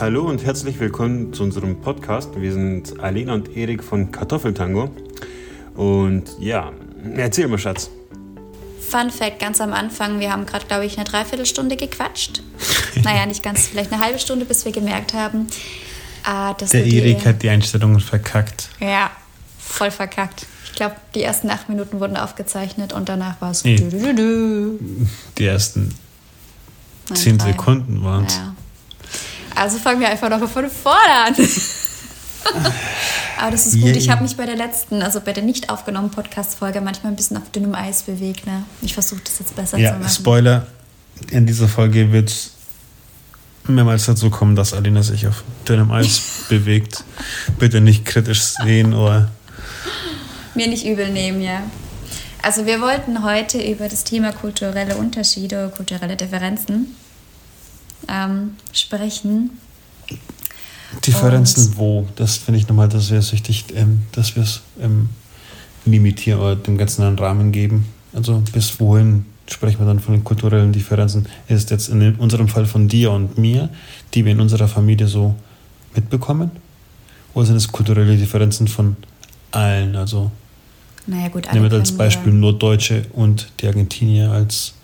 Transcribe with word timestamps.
Hallo 0.00 0.28
und 0.28 0.44
herzlich 0.44 0.80
willkommen 0.80 1.32
zu 1.32 1.44
unserem 1.44 1.80
Podcast. 1.80 2.30
Wir 2.34 2.52
sind 2.52 2.98
Alina 2.98 3.34
und 3.34 3.56
Erik 3.56 3.84
von 3.84 4.10
Kartoffeltango. 4.10 4.90
Und 5.76 6.24
ja, 6.40 6.72
erzähl 7.14 7.46
mal, 7.46 7.56
Schatz. 7.56 7.88
Fun 8.80 9.10
Fact 9.10 9.38
ganz 9.38 9.60
am 9.60 9.72
Anfang, 9.72 10.18
wir 10.18 10.32
haben 10.32 10.44
gerade, 10.44 10.66
glaube 10.66 10.86
ich, 10.86 10.96
eine 10.96 11.04
Dreiviertelstunde 11.04 11.76
gequatscht. 11.76 12.42
naja, 13.04 13.24
nicht 13.26 13.44
ganz, 13.44 13.68
vielleicht 13.68 13.92
eine 13.92 14.02
halbe 14.02 14.18
Stunde, 14.18 14.44
bis 14.44 14.64
wir 14.64 14.72
gemerkt 14.72 15.14
haben, 15.14 15.46
äh, 16.26 16.52
dass 16.58 16.70
Der 16.70 16.84
Erik 16.84 17.24
hat 17.24 17.44
die 17.44 17.48
Einstellungen 17.48 18.00
verkackt. 18.00 18.70
Ja, 18.80 19.12
voll 19.60 19.92
verkackt. 19.92 20.46
Ich 20.64 20.72
glaube, 20.72 20.96
die 21.14 21.22
ersten 21.22 21.48
acht 21.48 21.68
Minuten 21.68 22.00
wurden 22.00 22.16
aufgezeichnet 22.16 22.92
und 22.92 23.08
danach 23.08 23.40
war 23.40 23.52
es. 23.52 23.62
Nee. 23.62 23.76
Die 25.38 25.46
ersten 25.46 25.94
Nein, 27.08 27.16
zehn 27.16 27.38
drei. 27.38 27.52
Sekunden 27.52 28.02
waren 28.02 28.24
es. 28.24 28.34
Ja. 28.34 28.56
Also 29.60 29.76
fangen 29.78 30.00
wir 30.00 30.08
einfach 30.08 30.30
noch 30.30 30.48
von 30.48 30.70
vorne 30.70 31.14
an. 31.26 31.34
Aber 33.38 33.50
das 33.50 33.66
ist 33.66 33.74
gut. 33.74 33.90
Yay. 33.90 33.98
Ich 33.98 34.08
habe 34.08 34.22
mich 34.22 34.34
bei 34.34 34.46
der 34.46 34.56
letzten, 34.56 35.02
also 35.02 35.20
bei 35.20 35.34
der 35.34 35.42
nicht 35.42 35.68
aufgenommenen 35.68 36.10
Podcast-Folge 36.14 36.80
manchmal 36.80 37.12
ein 37.12 37.16
bisschen 37.16 37.36
auf 37.36 37.50
dünnem 37.50 37.74
Eis 37.74 38.04
bewegt. 38.04 38.46
Ne? 38.46 38.64
Ich 38.80 38.94
versuche 38.94 39.20
das 39.22 39.38
jetzt 39.38 39.54
besser 39.54 39.76
zu 39.76 39.82
Ja, 39.82 39.98
machen. 39.98 40.08
Spoiler. 40.08 40.66
In 41.30 41.44
dieser 41.44 41.68
Folge 41.68 42.10
wird 42.10 42.30
es 42.30 42.52
mehrmals 43.64 44.06
dazu 44.06 44.30
kommen, 44.30 44.56
dass 44.56 44.72
Alina 44.72 45.02
sich 45.02 45.26
auf 45.26 45.44
dünnem 45.68 45.90
Eis 45.90 46.22
bewegt. 46.48 47.04
Bitte 47.58 47.82
nicht 47.82 48.06
kritisch 48.06 48.40
sehen 48.64 48.94
oder. 48.94 49.30
Mir 50.54 50.68
nicht 50.68 50.86
übel 50.86 51.10
nehmen, 51.10 51.42
ja. 51.42 51.64
Also 52.42 52.64
wir 52.64 52.80
wollten 52.80 53.22
heute 53.24 53.60
über 53.60 53.90
das 53.90 54.04
Thema 54.04 54.32
kulturelle 54.32 54.96
Unterschiede, 54.96 55.70
kulturelle 55.76 56.16
Differenzen 56.16 56.96
ähm, 58.08 58.56
sprechen. 58.72 59.50
Differenzen 61.06 61.76
wo? 61.76 62.06
Das 62.16 62.36
finde 62.36 62.58
ich 62.58 62.68
nochmal, 62.68 62.88
dass 62.88 63.10
wir 63.10 63.18
es 63.18 63.32
richtig, 63.32 63.66
ähm, 63.74 64.02
dass 64.12 64.34
wir 64.34 64.42
es 64.42 64.62
ähm, 64.80 65.08
limitieren 65.84 66.40
oder 66.40 66.56
dem 66.56 66.78
Ganzen 66.78 67.02
einen 67.02 67.18
Rahmen 67.18 67.52
geben. 67.52 67.86
Also 68.12 68.42
bis 68.52 68.80
wohin 68.80 69.24
sprechen 69.48 69.78
wir 69.78 69.86
dann 69.86 70.00
von 70.00 70.14
den 70.14 70.24
kulturellen 70.24 70.72
Differenzen? 70.72 71.26
Ist 71.48 71.64
es 71.64 71.70
jetzt 71.70 71.88
in 71.88 72.16
unserem 72.16 72.48
Fall 72.48 72.66
von 72.66 72.88
dir 72.88 73.12
und 73.12 73.38
mir, 73.38 73.68
die 74.14 74.24
wir 74.24 74.32
in 74.32 74.40
unserer 74.40 74.68
Familie 74.68 75.06
so 75.06 75.34
mitbekommen? 75.94 76.50
Oder 77.34 77.46
sind 77.46 77.56
es 77.56 77.70
kulturelle 77.70 78.16
Differenzen 78.16 78.68
von 78.68 78.96
allen? 79.52 79.96
Also 79.96 80.30
Naja 81.06 81.28
gut, 81.28 81.52
nehmen 81.52 81.70
wir 81.70 81.78
als 81.78 81.92
Beispiel 81.92 82.32
nur 82.32 82.58
Deutsche 82.58 83.06
und 83.12 83.48
die 83.60 83.66
Argentinier 83.66 84.30
als 84.30 84.74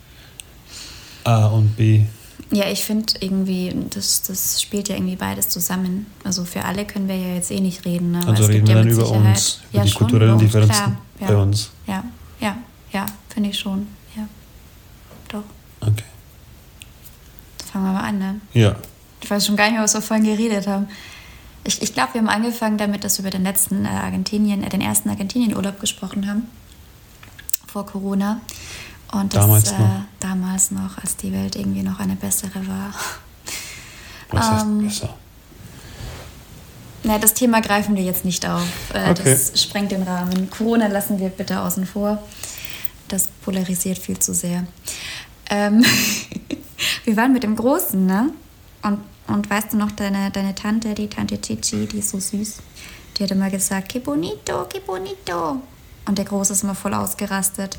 A 1.25 1.47
und 1.47 1.77
B. 1.77 2.03
Ja, 2.53 2.69
ich 2.69 2.85
finde 2.85 3.13
irgendwie, 3.21 3.75
das, 3.91 4.23
das 4.23 4.63
spielt 4.63 4.89
ja 4.89 4.95
irgendwie 4.95 5.17
beides 5.17 5.49
zusammen. 5.49 6.07
Also 6.23 6.45
für 6.45 6.65
alle 6.65 6.85
können 6.85 7.09
wir 7.09 7.17
ja 7.17 7.35
jetzt 7.35 7.51
eh 7.51 7.61
nicht 7.61 7.85
reden. 7.85 8.13
Ne? 8.13 8.21
Also 8.27 8.45
es 8.45 8.49
reden 8.49 8.67
wir 8.69 8.75
ja 8.77 8.83
dann 8.83 8.91
über 8.91 9.05
Sicherheit- 9.05 9.27
uns, 9.27 9.61
über 9.73 9.79
ja, 9.79 9.85
die 9.85 9.91
kulturellen 9.93 10.39
Differenzen 10.39 10.75
klar, 10.77 10.97
ja. 11.21 11.27
bei 11.27 11.37
uns. 11.37 11.71
Ja, 11.87 12.05
ja, 12.41 12.57
ja, 12.93 13.07
finde 13.31 13.51
ich 13.51 13.59
schon. 13.59 13.89
Ja, 14.17 14.29
doch. 15.29 15.43
Okay. 15.81 16.05
Fangen 17.73 17.85
wir 17.85 17.93
mal 17.93 18.01
an, 18.09 18.19
ne? 18.19 18.41
Ja. 18.55 18.77
Ich 19.21 19.31
weiß 19.31 19.45
schon 19.47 19.57
gar 19.57 19.65
nicht 19.65 19.75
mehr, 19.75 19.83
was 19.83 19.95
wir 19.95 20.03
vorhin 20.03 20.25
geredet 20.25 20.69
haben. 20.69 20.89
Ich, 21.65 21.83
ich 21.83 21.93
glaube, 21.95 22.15
wir 22.15 22.21
haben 22.21 22.29
angefangen 22.29 22.79
damit, 22.79 23.03
dass 23.03 23.19
wir 23.19 23.25
über 23.25 23.31
den 23.31 23.43
letzten 23.43 23.85
äh, 23.85 23.89
Argentinien, 23.89 24.63
äh, 24.63 24.69
den 24.69 24.81
ersten 24.81 25.11
Argentinien-Urlaub 25.11 25.81
gesprochen 25.81 26.29
haben. 26.29 26.45
Vor 27.67 27.85
Corona. 27.87 28.41
Und 29.13 29.35
das, 29.35 29.41
Damals 29.43 29.71
äh, 29.73 29.79
noch. 29.79 30.01
damals 30.21 30.71
noch, 30.73 30.99
als 30.99 31.17
die 31.17 31.33
Welt 31.33 31.57
irgendwie 31.57 31.83
noch 31.83 32.01
eine 32.01 32.17
bessere 32.17 32.67
war. 32.67 32.93
Was 34.31 34.51
heißt 34.51 34.65
Ähm, 34.67 34.85
besser? 34.87 35.15
Na, 37.05 37.19
das 37.19 37.35
Thema 37.35 37.61
greifen 37.61 37.95
wir 37.95 38.03
jetzt 38.03 38.25
nicht 38.25 38.45
auf. 38.47 38.67
Äh, 38.93 39.11
Okay. 39.11 39.23
Das 39.25 39.63
sprengt 39.63 39.93
den 39.93 40.03
Rahmen. 40.03 40.51
Corona 40.51 40.89
lassen 40.89 41.19
wir 41.21 41.29
bitte 41.29 41.61
außen 41.61 41.87
vor. 41.87 42.19
Das 43.09 43.29
polarisiert 43.45 43.99
viel 43.99 44.19
zu 44.19 44.35
sehr. 44.35 44.67
Ähm, 45.49 45.85
wir 47.05 47.17
waren 47.17 47.33
mit 47.33 47.45
dem 47.45 47.55
Großen, 47.55 48.05
ne? 48.05 48.31
Und, 48.83 48.99
und 49.29 49.49
weißt 49.49 49.73
du 49.73 49.77
noch, 49.77 49.93
deine, 49.93 50.33
deine 50.33 50.55
Tante, 50.57 50.95
die 50.95 51.09
Tante 51.09 51.41
Chichi, 51.41 51.87
die 51.87 51.99
ist 51.99 52.11
so 52.11 52.19
süß, 52.19 52.57
die 53.17 53.23
hat 53.23 53.31
immer 53.31 53.51
gesagt, 53.51 53.89
que 53.91 54.01
bonito, 54.01 54.65
que 54.65 54.81
bonito. 54.81 55.63
Und 56.09 56.19
der 56.19 56.25
Große 56.25 56.53
ist 56.55 56.65
immer 56.65 56.75
voll 56.75 56.95
ausgerastet 56.95 57.79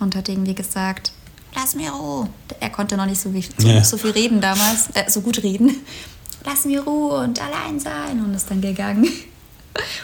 und 0.00 0.14
hat 0.14 0.28
irgendwie 0.28 0.54
gesagt, 0.54 1.12
lass 1.54 1.74
mir 1.74 1.90
Ruhe. 1.90 2.28
Er 2.60 2.70
konnte 2.70 2.96
noch 2.96 3.06
nicht 3.06 3.20
so, 3.20 3.32
wie, 3.32 3.42
so, 3.58 3.68
Ja. 3.68 3.82
so 3.84 3.96
viel 3.98 4.10
reden 4.10 4.40
damals, 4.40 4.88
äh, 4.94 5.08
so 5.08 5.20
gut 5.20 5.42
reden. 5.42 5.74
Lass 6.44 6.64
mir 6.64 6.80
Ruhe 6.82 7.18
und 7.24 7.40
allein 7.42 7.80
sein 7.80 8.24
und 8.24 8.32
ist 8.34 8.48
dann 8.50 8.60
gegangen. 8.60 9.04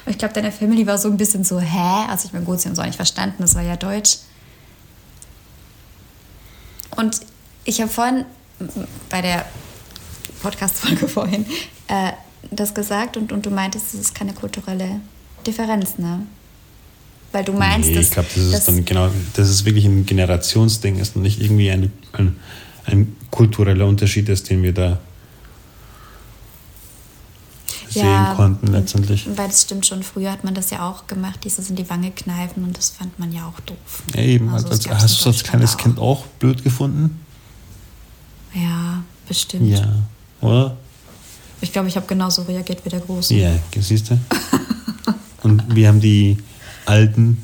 Und 0.04 0.10
ich 0.12 0.18
glaube, 0.18 0.34
deine 0.34 0.52
Family 0.52 0.86
war 0.86 0.98
so 0.98 1.08
ein 1.08 1.16
bisschen 1.16 1.44
so, 1.44 1.58
hä? 1.58 2.04
Also 2.08 2.26
ich 2.26 2.32
meine, 2.34 2.44
gut, 2.44 2.60
sie 2.60 2.66
haben 2.66 2.74
es 2.74 2.78
auch 2.78 2.84
nicht 2.84 2.96
verstanden, 2.96 3.36
das 3.38 3.54
war 3.54 3.62
ja 3.62 3.74
Deutsch. 3.76 4.18
Und 6.96 7.20
ich 7.64 7.80
habe 7.80 7.90
vorhin 7.90 8.26
bei 9.08 9.22
der 9.22 9.46
Podcast-Folge 10.42 11.08
vorhin 11.08 11.46
äh, 11.88 12.12
das 12.50 12.74
gesagt 12.74 13.16
und, 13.16 13.32
und 13.32 13.46
du 13.46 13.50
meintest, 13.50 13.94
das 13.94 14.00
ist 14.00 14.14
keine 14.14 14.34
kulturelle 14.34 15.00
Differenz, 15.46 15.96
ne? 15.96 16.26
Weil 17.32 17.44
du 17.44 17.52
meinst, 17.52 17.88
nee, 17.88 17.94
dass, 17.94 18.04
ich 18.06 18.10
glaube, 18.10 18.28
das 18.34 18.44
ist 18.44 18.52
dass- 18.52 18.64
dann 18.66 18.84
genau, 18.84 19.10
das 19.34 19.48
ist 19.48 19.64
wirklich 19.64 19.84
ein 19.86 20.04
Generationsding, 20.06 20.98
ist 20.98 21.16
und 21.16 21.22
nicht 21.22 21.40
irgendwie 21.40 21.70
ein, 21.70 21.90
ein, 22.12 22.36
ein 22.84 23.16
kultureller 23.30 23.86
Unterschied 23.86 24.28
ist, 24.28 24.50
den 24.50 24.62
wir 24.62 24.72
da 24.74 24.98
sehen 27.88 28.26
konnten 28.36 28.68
letztendlich. 28.68 29.26
Weil 29.36 29.48
das 29.48 29.62
stimmt 29.62 29.86
schon, 29.86 30.02
früher 30.02 30.32
hat 30.32 30.44
man 30.44 30.54
das 30.54 30.70
ja 30.70 30.88
auch 30.88 31.06
gemacht, 31.06 31.40
dieses 31.44 31.68
in 31.70 31.76
die 31.76 31.88
Wange 31.90 32.10
kneifen 32.10 32.64
und 32.64 32.76
das 32.76 32.90
fand 32.90 33.18
man 33.18 33.32
ja 33.32 33.46
auch 33.46 33.60
doof. 33.60 34.02
Ja, 34.14 34.22
eben, 34.22 34.48
Also, 34.48 34.68
also, 34.68 34.90
hast 34.90 35.24
du 35.24 35.28
als 35.28 35.42
kleines 35.42 35.74
auch. 35.74 35.78
Kind 35.78 35.98
auch 35.98 36.26
blöd 36.38 36.64
gefunden? 36.64 37.20
Ja, 38.54 39.02
bestimmt. 39.28 39.68
Ja, 39.68 39.94
oder? 40.40 40.76
Ich 41.60 41.72
glaube, 41.72 41.88
ich 41.88 41.96
habe 41.96 42.06
genauso 42.06 42.42
reagiert 42.42 42.84
wie 42.84 42.88
der 42.88 43.00
Große. 43.00 43.34
Ja, 43.34 43.52
siehst 43.78 44.10
du? 44.10 44.18
Und 45.42 45.74
wie 45.74 45.86
haben 45.86 46.00
die 46.00 46.38
Alten 46.86 47.42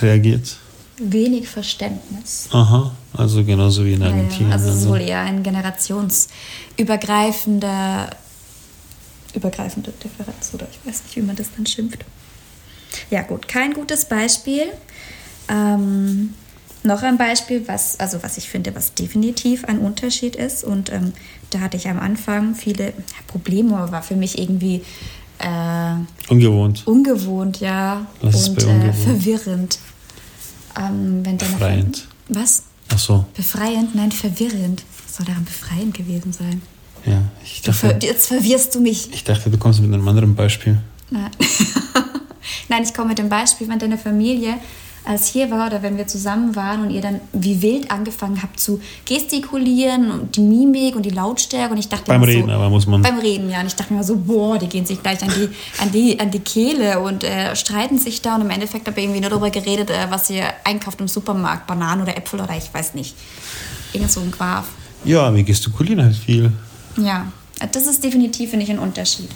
reagiert? 0.00 0.56
Wenig 0.98 1.48
Verständnis. 1.48 2.48
Aha, 2.52 2.94
also 3.14 3.44
genauso 3.44 3.84
wie 3.84 3.94
in 3.94 4.00
Ja, 4.00 4.08
ja. 4.08 4.12
Argentinien. 4.14 4.52
Also 4.52 4.66
es 4.68 4.74
ist 4.74 4.80
also. 4.82 4.90
wohl 4.90 5.00
eher 5.00 5.20
ein 5.20 5.42
generationsübergreifender 5.42 8.10
übergreifende 9.34 9.92
Differenz 10.02 10.50
oder 10.52 10.66
ich 10.70 10.86
weiß 10.86 11.04
nicht, 11.04 11.16
wie 11.16 11.22
man 11.22 11.36
das 11.36 11.46
dann 11.56 11.64
schimpft. 11.64 12.04
Ja 13.10 13.22
gut, 13.22 13.48
kein 13.48 13.72
gutes 13.74 14.04
Beispiel. 14.04 14.64
Ähm, 15.48 16.34
noch 16.82 17.02
ein 17.02 17.18
Beispiel, 17.18 17.68
was, 17.68 18.00
also 18.00 18.22
was 18.22 18.38
ich 18.38 18.48
finde, 18.48 18.74
was 18.74 18.94
definitiv 18.94 19.66
ein 19.66 19.78
Unterschied 19.78 20.34
ist. 20.34 20.64
Und 20.64 20.90
ähm, 20.90 21.12
da 21.50 21.60
hatte 21.60 21.76
ich 21.76 21.88
am 21.88 21.98
Anfang 21.98 22.54
viele 22.54 22.94
Probleme, 23.26 23.92
war 23.92 24.02
für 24.02 24.16
mich 24.16 24.38
irgendwie 24.38 24.82
äh, 25.40 25.94
Ungewohnt. 26.32 26.86
ungewohnt, 26.86 27.60
ja. 27.60 28.06
Was 28.22 28.34
ist 28.42 28.48
und 28.50 28.56
bei 28.56 28.62
äh, 28.62 28.66
ungewohnt? 28.66 28.96
verwirrend. 29.04 29.78
Ähm, 30.78 31.20
wenn 31.24 31.36
Befreiend. 31.38 32.06
Was? 32.28 32.62
Ach 32.92 32.98
so, 32.98 33.24
Befreiend? 33.34 33.94
Nein, 33.94 34.12
verwirrend. 34.12 34.82
Was 35.06 35.16
soll 35.16 35.26
daran 35.26 35.44
befreiend 35.44 35.94
gewesen 35.94 36.32
sein? 36.32 36.62
ja. 37.06 37.22
Ich 37.44 37.62
Du 37.62 37.72
ver 37.72 37.92
dachte, 37.94 38.06
jetzt 38.06 38.26
verwirrst 38.28 38.74
du 38.74 38.80
mich. 38.80 39.08
ich 39.12 39.24
dachte, 39.24 39.50
du 39.50 39.58
kommst 39.58 39.80
mit 39.80 39.92
einem 39.92 40.06
anderen 40.06 40.34
Beispiel. 40.34 40.78
Nein. 41.10 41.30
Nein, 42.68 42.82
ich 42.84 42.94
komme 42.94 43.08
mit 43.08 43.18
dem 43.18 43.28
Beispiel, 43.28 43.68
wenn 43.68 43.78
deine 43.78 43.98
Familie 43.98 44.54
als 45.04 45.26
hier 45.28 45.50
war 45.50 45.66
oder 45.68 45.82
wenn 45.82 45.96
wir 45.96 46.06
zusammen 46.06 46.54
waren 46.56 46.82
und 46.82 46.90
ihr 46.90 47.00
dann 47.00 47.20
wie 47.32 47.62
wild 47.62 47.90
angefangen 47.90 48.42
habt 48.42 48.60
zu 48.60 48.80
gestikulieren 49.06 50.10
und 50.10 50.36
die 50.36 50.40
Mimik 50.40 50.94
und 50.96 51.04
die 51.06 51.10
Lautstärke. 51.10 51.72
Und 51.72 51.78
ich 51.78 51.88
dachte 51.88 52.04
Beim 52.06 52.22
Reden, 52.22 52.48
so, 52.48 52.52
aber 52.54 52.68
muss 52.70 52.86
man- 52.86 53.02
beim 53.02 53.18
Reden 53.18 53.50
ja. 53.50 53.60
Und 53.60 53.66
ich 53.66 53.74
dachte 53.76 53.94
mir 53.94 54.04
so 54.04 54.16
boah 54.16 54.58
die 54.58 54.66
gehen 54.68 54.84
sich 54.86 55.02
gleich 55.02 55.22
an 55.22 55.30
die 55.34 55.48
an 55.82 55.90
die 55.92 56.20
an 56.20 56.30
die 56.30 56.40
Kehle 56.40 57.00
und 57.00 57.24
äh, 57.24 57.56
streiten 57.56 57.98
sich 57.98 58.20
da. 58.22 58.34
Und 58.36 58.42
im 58.42 58.50
Endeffekt 58.50 58.86
habe 58.86 58.98
ich 59.00 59.04
irgendwie 59.06 59.20
nur 59.20 59.30
darüber 59.30 59.50
geredet 59.50 59.90
äh, 59.90 60.06
was 60.10 60.28
ihr 60.30 60.44
einkauft 60.64 61.00
im 61.00 61.08
Supermarkt 61.08 61.66
Bananen 61.66 62.02
oder 62.02 62.16
Äpfel 62.16 62.40
oder 62.40 62.56
ich 62.56 62.72
weiß 62.72 62.94
nicht. 62.94 63.14
Irgend 63.92 64.10
so 64.10 64.20
ein 64.20 64.30
Quaf 64.30 64.66
Ja, 65.04 65.34
wir 65.34 65.42
gestikulieren 65.42 66.04
halt 66.04 66.16
viel. 66.16 66.52
ja, 66.96 67.26
das 67.72 67.86
ist 67.86 68.04
definitiv, 68.04 68.50
finde 68.50 68.64
ich, 68.64 68.70
ein 68.70 68.78
Unterschied. 68.78 69.28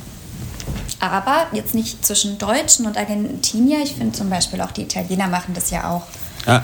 Aber 1.01 1.47
jetzt 1.53 1.75
nicht 1.75 2.05
zwischen 2.05 2.39
Deutschen 2.39 2.87
und 2.87 2.97
Argentinier. 2.97 3.79
Ich 3.83 3.95
finde 3.95 4.13
zum 4.13 4.31
Beispiel 4.31 4.61
auch 4.61 4.71
die 4.71 4.83
Italiener 4.83 5.29
machen 5.29 5.55
das 5.55 5.71
ja 5.71 5.91
auch. 5.91 6.03
Ah, 6.47 6.63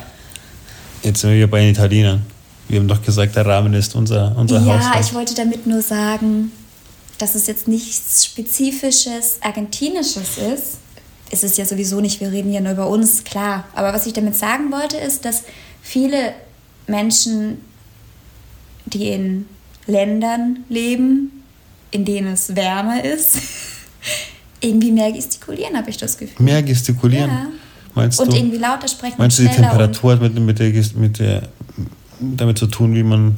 jetzt 1.03 1.21
sind 1.21 1.33
wir 1.33 1.51
bei 1.51 1.61
den 1.61 1.71
Italienern. 1.71 2.25
Wir 2.69 2.79
haben 2.79 2.89
doch 2.89 3.03
gesagt, 3.03 3.35
der 3.35 3.45
Rahmen 3.47 3.75
ist 3.75 3.95
unser, 3.97 4.37
unser 4.37 4.61
ja, 4.61 4.79
Haushalt. 4.79 5.05
ich 5.05 5.13
wollte 5.13 5.35
damit 5.35 5.67
nur 5.67 5.83
sagen, 5.83 6.53
dass 7.19 7.35
es 7.35 7.47
jetzt 7.47 7.67
nichts 7.67 8.25
Spezifisches 8.25 9.39
Argentinisches 9.41 10.39
ist. 10.39 10.79
Es 11.31 11.43
ist 11.43 11.59
ja 11.59 11.65
sowieso 11.65 12.01
nicht, 12.01 12.21
wir 12.21 12.31
reden 12.31 12.53
ja 12.53 12.61
nur 12.61 12.73
über 12.73 12.89
uns, 12.89 13.25
klar. 13.25 13.65
Aber 13.75 13.93
was 13.93 14.07
ich 14.07 14.13
damit 14.13 14.37
sagen 14.37 14.71
wollte, 14.73 14.97
ist, 14.97 15.25
dass 15.25 15.43
viele 15.83 16.33
Menschen, 16.87 17.61
die 18.87 19.09
in 19.09 19.47
Ländern 19.87 20.65
leben, 20.69 21.45
in 21.91 22.05
denen 22.05 22.35
es 22.35 22.55
wärmer 22.55 23.05
ist, 23.05 23.39
irgendwie 24.61 24.93
mehr 24.93 25.13
gestikulieren, 25.13 25.77
habe 25.77 25.91
ich 25.91 25.97
das 25.97 26.17
Gefühl. 26.17 26.45
Mehr 26.45 26.63
gestikulieren? 26.63 27.31
Ja. 27.31 27.47
Meinst 27.95 28.21
Und 28.21 28.33
du, 28.33 28.37
irgendwie 28.37 28.59
lauter 28.59 28.89
sprechen. 28.89 29.17
meinst 29.19 29.39
du, 29.39 29.43
die 29.43 29.49
Temperatur 29.49 30.13
hat 30.13 30.21
mit, 30.21 30.39
mit, 30.39 30.59
der, 30.59 30.73
mit 30.95 31.19
der, 31.19 31.49
damit 32.21 32.59
zu 32.59 32.67
tun, 32.67 32.95
wie 32.95 33.03
man 33.03 33.37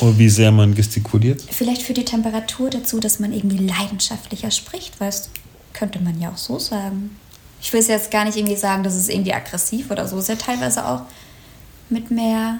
oder 0.00 0.18
wie 0.18 0.28
sehr 0.28 0.50
man 0.52 0.74
gestikuliert? 0.74 1.42
Vielleicht 1.50 1.82
führt 1.82 1.98
die 1.98 2.04
Temperatur 2.04 2.68
dazu, 2.70 3.00
dass 3.00 3.18
man 3.18 3.32
irgendwie 3.32 3.58
leidenschaftlicher 3.58 4.50
spricht, 4.50 5.00
weißt 5.00 5.26
du? 5.26 5.30
Könnte 5.72 6.00
man 6.00 6.20
ja 6.20 6.30
auch 6.30 6.36
so 6.36 6.58
sagen. 6.58 7.16
Ich 7.60 7.72
will 7.72 7.80
es 7.80 7.88
jetzt 7.88 8.10
gar 8.10 8.24
nicht 8.24 8.36
irgendwie 8.36 8.56
sagen, 8.56 8.82
dass 8.82 8.94
es 8.94 9.08
irgendwie 9.08 9.32
aggressiv 9.32 9.90
oder 9.90 10.06
so 10.06 10.18
ist. 10.18 10.28
Ja, 10.28 10.36
teilweise 10.36 10.86
auch 10.86 11.02
mit 11.88 12.10
mehr 12.10 12.58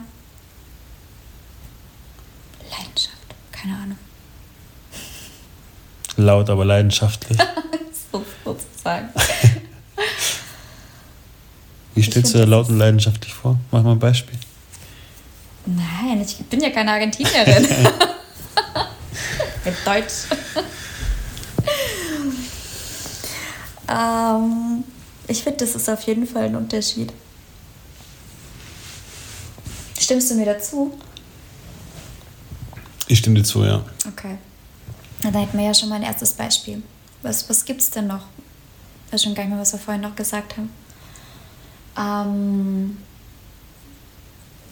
Leidenschaft. 2.70 3.16
Keine 3.52 3.76
Ahnung. 3.76 3.98
Laut, 6.16 6.48
aber 6.48 6.64
leidenschaftlich. 6.64 7.38
So, 8.16 8.24
sozusagen. 8.44 9.08
Wie 11.94 12.02
stellst 12.02 12.34
du 12.34 12.38
das 12.38 12.48
laut 12.48 12.68
und 12.68 12.78
leidenschaftlich 12.78 13.34
vor? 13.34 13.58
Mach 13.70 13.82
mal 13.82 13.92
ein 13.92 13.98
Beispiel. 13.98 14.38
Nein, 15.66 16.22
ich 16.22 16.36
bin 16.46 16.60
ja 16.60 16.70
keine 16.70 16.92
Argentinierin. 16.92 17.62
Mit 19.64 19.74
Deutsch. 19.84 20.26
ähm, 23.88 24.84
ich 25.26 25.42
finde, 25.42 25.64
das 25.64 25.74
ist 25.74 25.90
auf 25.90 26.02
jeden 26.02 26.26
Fall 26.26 26.44
ein 26.44 26.56
Unterschied. 26.56 27.12
Stimmst 29.98 30.30
du 30.30 30.34
mir 30.36 30.46
dazu? 30.46 30.96
Ich 33.08 33.18
stimme 33.18 33.36
dir 33.36 33.44
zu, 33.44 33.64
ja. 33.64 33.84
Okay. 34.06 34.38
Da 35.22 35.38
hätten 35.38 35.58
wir 35.58 35.66
ja 35.66 35.74
schon 35.74 35.88
mal 35.88 35.96
ein 35.96 36.02
erstes 36.02 36.32
Beispiel. 36.32 36.82
Was, 37.26 37.50
was 37.50 37.64
gibt 37.64 37.80
es 37.80 37.90
denn 37.90 38.06
noch? 38.06 38.22
Ich 39.06 39.12
weiß 39.12 39.24
schon 39.24 39.34
gar 39.34 39.42
nicht 39.42 39.50
mehr, 39.50 39.60
was 39.60 39.72
wir 39.72 39.80
vorhin 39.80 40.02
noch 40.02 40.14
gesagt 40.14 40.56
haben. 40.56 40.70
Ähm, 41.98 42.96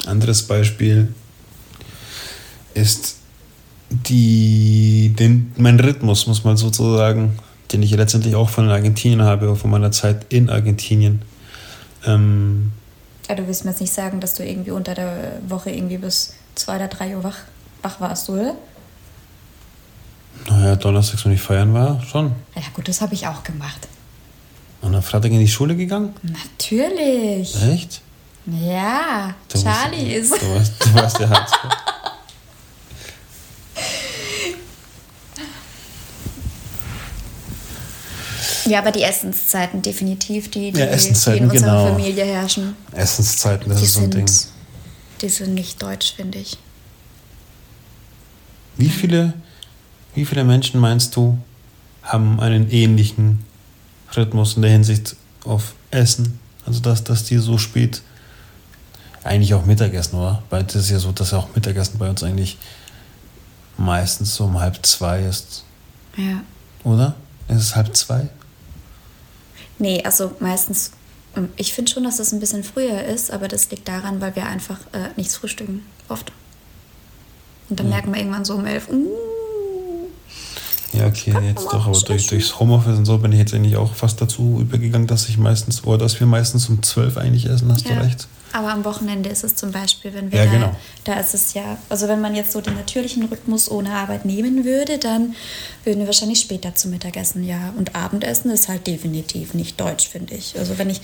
Anderes 0.06 0.44
Beispiel 0.44 1.12
ist 2.74 3.16
die, 3.90 5.14
den, 5.18 5.52
mein 5.56 5.80
Rhythmus, 5.80 6.28
muss 6.28 6.44
man 6.44 6.56
sozusagen, 6.56 7.36
den 7.72 7.82
ich 7.82 7.90
letztendlich 7.90 8.36
auch 8.36 8.50
von 8.50 8.68
Argentinien 8.68 9.22
habe, 9.22 9.56
von 9.56 9.70
meiner 9.70 9.90
Zeit 9.90 10.32
in 10.32 10.48
Argentinien. 10.48 11.22
Ähm, 12.06 12.70
ja, 13.28 13.34
du 13.34 13.48
willst 13.48 13.64
mir 13.64 13.72
jetzt 13.72 13.80
nicht 13.80 13.92
sagen, 13.92 14.20
dass 14.20 14.34
du 14.34 14.46
irgendwie 14.46 14.70
unter 14.70 14.94
der 14.94 15.40
Woche 15.48 15.70
irgendwie 15.70 15.98
bis 15.98 16.34
zwei 16.54 16.76
oder 16.76 16.86
drei 16.88 17.16
Uhr 17.16 17.24
wach, 17.24 17.38
wach 17.82 18.00
warst, 18.00 18.30
oder? 18.30 18.54
Naja, 20.74 20.82
donnerstags, 20.82 21.24
wenn 21.24 21.32
ich 21.32 21.40
feiern 21.40 21.72
war, 21.74 22.02
schon. 22.02 22.32
Ja 22.54 22.62
gut, 22.74 22.88
das 22.88 23.00
habe 23.00 23.14
ich 23.14 23.26
auch 23.26 23.42
gemacht. 23.44 23.88
Und 24.82 24.94
am 24.94 25.02
Freitag 25.02 25.30
in 25.30 25.40
die 25.40 25.48
Schule 25.48 25.76
gegangen? 25.76 26.14
Natürlich. 26.22 27.54
Echt? 27.62 28.00
Ja, 28.46 29.34
warst- 29.50 29.64
Charlie 29.64 30.14
ist. 30.14 30.32
Du 30.40 30.54
warst, 30.54 30.72
du 30.84 30.94
warst 30.94 31.18
der 31.18 31.30
Hardcore. 31.30 31.72
Ja, 38.66 38.78
aber 38.78 38.92
die 38.92 39.02
Essenszeiten 39.02 39.82
definitiv, 39.82 40.50
die, 40.50 40.72
die, 40.72 40.80
Ja, 40.80 40.86
die 40.86 40.92
in 41.38 41.50
unserer 41.50 41.50
genau. 41.50 41.86
Familie 41.88 42.24
herrschen, 42.24 42.74
Essenszeiten, 42.92 43.68
das 43.68 43.78
die 43.78 43.84
ist 43.84 43.92
so 43.94 44.00
ein 44.00 44.12
sind, 44.12 44.14
Ding. 44.14 44.36
die 45.20 45.28
sind 45.28 45.54
nicht 45.54 45.82
deutsch, 45.82 46.14
finde 46.16 46.38
ich. 46.38 46.56
Wie 48.76 48.88
viele, 48.88 49.34
wie 50.14 50.24
viele 50.24 50.44
Menschen 50.44 50.80
meinst 50.80 51.16
du, 51.16 51.38
haben 52.02 52.40
einen 52.40 52.70
ähnlichen 52.70 53.44
Rhythmus 54.16 54.56
in 54.56 54.62
der 54.62 54.70
Hinsicht 54.70 55.16
auf 55.44 55.74
Essen? 55.90 56.38
Also, 56.66 56.80
dass, 56.80 57.04
dass 57.04 57.24
die 57.24 57.38
so 57.38 57.58
spät 57.58 58.02
eigentlich 59.22 59.54
auch 59.54 59.64
Mittagessen, 59.66 60.16
oder? 60.18 60.42
Weil 60.50 60.64
das 60.64 60.76
ist 60.76 60.90
ja 60.90 60.98
so, 60.98 61.12
dass 61.12 61.32
auch 61.32 61.54
Mittagessen 61.54 61.98
bei 61.98 62.08
uns 62.08 62.22
eigentlich 62.22 62.58
meistens 63.76 64.34
so 64.36 64.44
um 64.44 64.60
halb 64.60 64.84
zwei 64.86 65.22
ist, 65.22 65.64
Ja. 66.16 66.42
oder? 66.84 67.14
Ist 67.48 67.56
es 67.58 67.76
halb 67.76 67.94
zwei? 67.96 68.28
Nee, 69.78 70.02
also 70.04 70.32
meistens, 70.40 70.92
ähm, 71.36 71.48
ich 71.56 71.74
finde 71.74 71.90
schon, 71.90 72.04
dass 72.04 72.18
das 72.18 72.32
ein 72.32 72.40
bisschen 72.40 72.64
früher 72.64 73.02
ist, 73.02 73.30
aber 73.30 73.48
das 73.48 73.70
liegt 73.70 73.88
daran, 73.88 74.20
weil 74.20 74.36
wir 74.36 74.46
einfach 74.46 74.78
äh, 74.92 75.08
nichts 75.16 75.36
frühstücken, 75.36 75.82
oft. 76.08 76.32
Und 77.68 77.80
dann 77.80 77.88
merken 77.88 78.12
wir 78.12 78.18
irgendwann 78.20 78.44
so 78.44 78.54
um 78.54 78.64
elf, 78.66 78.88
uh, 78.88 79.08
Ja, 80.96 81.06
okay, 81.06 81.34
jetzt 81.46 81.66
doch, 81.66 81.86
aber 81.86 81.98
durch, 82.00 82.26
durchs 82.28 82.58
Homeoffice 82.60 82.96
und 82.98 83.04
so 83.04 83.18
bin 83.18 83.32
ich 83.32 83.38
jetzt 83.38 83.54
eigentlich 83.54 83.76
auch 83.76 83.94
fast 83.94 84.20
dazu 84.20 84.58
übergegangen, 84.60 85.06
dass 85.06 85.28
ich 85.28 85.38
meistens, 85.38 85.84
oder 85.84 85.98
dass 85.98 86.18
wir 86.20 86.26
meistens 86.26 86.68
um 86.68 86.82
zwölf 86.82 87.16
eigentlich 87.16 87.46
essen, 87.46 87.70
hast 87.72 87.88
Ja. 87.88 87.96
du 87.96 88.02
recht. 88.02 88.28
Aber 88.54 88.70
am 88.70 88.84
Wochenende 88.84 89.30
ist 89.30 89.42
es 89.42 89.56
zum 89.56 89.72
Beispiel, 89.72 90.14
wenn 90.14 90.30
wir 90.30 90.38
Ja, 90.38 90.44
da, 90.44 90.52
genau. 90.52 90.76
da 91.02 91.14
ist 91.14 91.34
es 91.34 91.54
ja, 91.54 91.76
also 91.88 92.06
wenn 92.06 92.20
man 92.20 92.36
jetzt 92.36 92.52
so 92.52 92.60
den 92.60 92.74
natürlichen 92.76 93.24
Rhythmus 93.24 93.68
ohne 93.68 93.90
Arbeit 93.90 94.24
nehmen 94.24 94.64
würde, 94.64 94.98
dann 94.98 95.34
würden 95.82 95.98
wir 95.98 96.06
wahrscheinlich 96.06 96.38
später 96.38 96.72
zu 96.72 96.86
Mittag 96.86 97.16
essen, 97.16 97.42
ja. 97.42 97.74
Und 97.76 97.96
Abendessen 97.96 98.52
ist 98.52 98.68
halt 98.68 98.86
definitiv 98.86 99.54
nicht 99.54 99.80
deutsch, 99.80 100.06
finde 100.06 100.36
ich. 100.36 100.56
Also 100.56 100.78
wenn 100.78 100.88
ich 100.88 101.00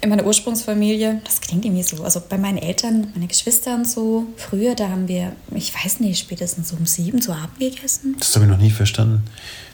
in 0.00 0.10
meiner 0.10 0.26
Ursprungsfamilie, 0.26 1.20
das 1.24 1.40
klingt 1.40 1.64
irgendwie 1.64 1.84
so, 1.84 2.02
also 2.02 2.20
bei 2.28 2.36
meinen 2.36 2.58
Eltern, 2.58 3.12
meine 3.14 3.28
Geschwister 3.28 3.76
und 3.76 3.86
so, 3.88 4.26
früher, 4.36 4.74
da 4.74 4.88
haben 4.88 5.06
wir, 5.06 5.30
ich 5.54 5.72
weiß 5.72 6.00
nicht, 6.00 6.18
spätestens 6.18 6.70
so 6.70 6.76
um 6.76 6.84
sieben 6.84 7.22
zu 7.22 7.32
Abend 7.32 7.60
gegessen. 7.60 8.16
Das 8.18 8.34
habe 8.34 8.46
ich 8.46 8.50
noch 8.50 8.58
nie 8.58 8.72
verstanden. 8.72 9.22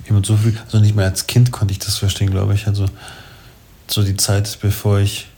Wie 0.05 0.13
man 0.13 0.25
so 0.25 0.37
viel, 0.37 0.61
also 0.63 0.79
nicht 0.79 0.95
mehr 0.95 1.07
als 1.07 1.27
Kind 1.27 1.53
konnte 1.53 1.73
ich 1.73 1.79
das 1.79 1.97
verstehen, 1.97 2.31
glaube 2.31 2.53
ich. 2.53 2.67
Also 2.67 2.85
so 3.89 4.03
die 4.03 4.19
Zeit, 4.19 4.59
bevor 4.61 4.99
ich 4.99 5.29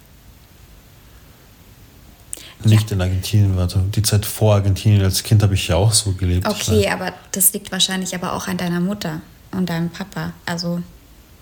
nicht 2.64 2.90
in 2.90 3.00
Argentinien 3.00 3.56
war. 3.56 3.64
Also 3.64 3.80
die 3.80 4.02
Zeit 4.02 4.26
vor 4.26 4.54
Argentinien 4.54 5.02
als 5.02 5.22
Kind 5.22 5.42
habe 5.42 5.54
ich 5.54 5.68
ja 5.68 5.76
auch 5.76 5.92
so 5.92 6.12
gelebt. 6.12 6.46
Okay, 6.46 6.88
aber 6.88 7.12
das 7.32 7.52
liegt 7.52 7.70
wahrscheinlich 7.72 8.14
aber 8.14 8.32
auch 8.32 8.48
an 8.48 8.56
deiner 8.56 8.80
Mutter 8.80 9.20
und 9.52 9.68
deinem 9.68 9.90
Papa. 9.90 10.32
Also, 10.44 10.80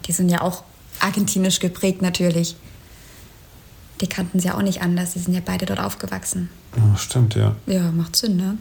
die 0.06 0.12
sind 0.12 0.28
ja 0.28 0.40
auch 0.40 0.64
argentinisch 1.00 1.60
geprägt 1.60 2.02
natürlich. 2.02 2.56
Die 4.00 4.08
kannten 4.08 4.40
sie 4.40 4.48
ja 4.48 4.56
auch 4.56 4.62
nicht 4.62 4.82
anders. 4.82 5.12
Die 5.12 5.20
sind 5.20 5.34
ja 5.34 5.40
beide 5.44 5.66
dort 5.66 5.80
aufgewachsen. 5.80 6.50
Ja, 6.76 6.96
stimmt, 6.96 7.34
ja. 7.34 7.54
Ja, 7.66 7.92
macht 7.92 8.16
Sinn, 8.16 8.36
ne? 8.36 8.58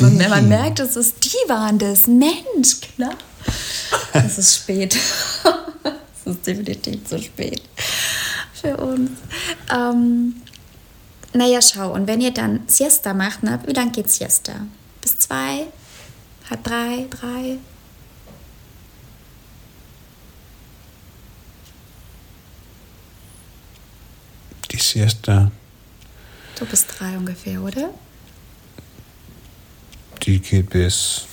man, 0.00 0.16
man 0.28 0.48
merkt, 0.48 0.80
es 0.80 0.96
ist 0.96 1.24
die 1.24 1.48
waren 1.48 1.78
das. 1.78 2.06
Mensch, 2.06 2.80
klar. 2.96 3.14
Es 4.12 4.38
ist 4.38 4.56
spät. 4.56 4.94
es 5.84 6.32
ist 6.32 6.46
definitiv 6.46 7.04
zu 7.04 7.22
spät 7.22 7.62
für 8.60 8.76
uns. 8.76 9.10
Ähm, 9.72 10.34
naja, 11.32 11.60
schau, 11.62 11.92
und 11.92 12.06
wenn 12.06 12.20
ihr 12.20 12.32
dann 12.32 12.60
Siesta 12.66 13.14
macht, 13.14 13.42
ne, 13.42 13.60
wie 13.66 13.72
lange 13.72 13.92
geht 13.92 14.10
Siesta? 14.10 14.54
Bis 15.02 15.18
zwei? 15.18 15.66
Halb 16.50 16.64
drei? 16.64 17.06
Drei? 17.10 17.58
Die 24.70 24.78
Siesta, 24.78 25.50
So 26.58 26.64
bis 26.64 26.86
drei 26.86 27.16
ungefähr, 27.16 27.60
oder? 27.62 27.90
die 30.22 30.40
geht 30.40 30.68
bis, 30.70 31.24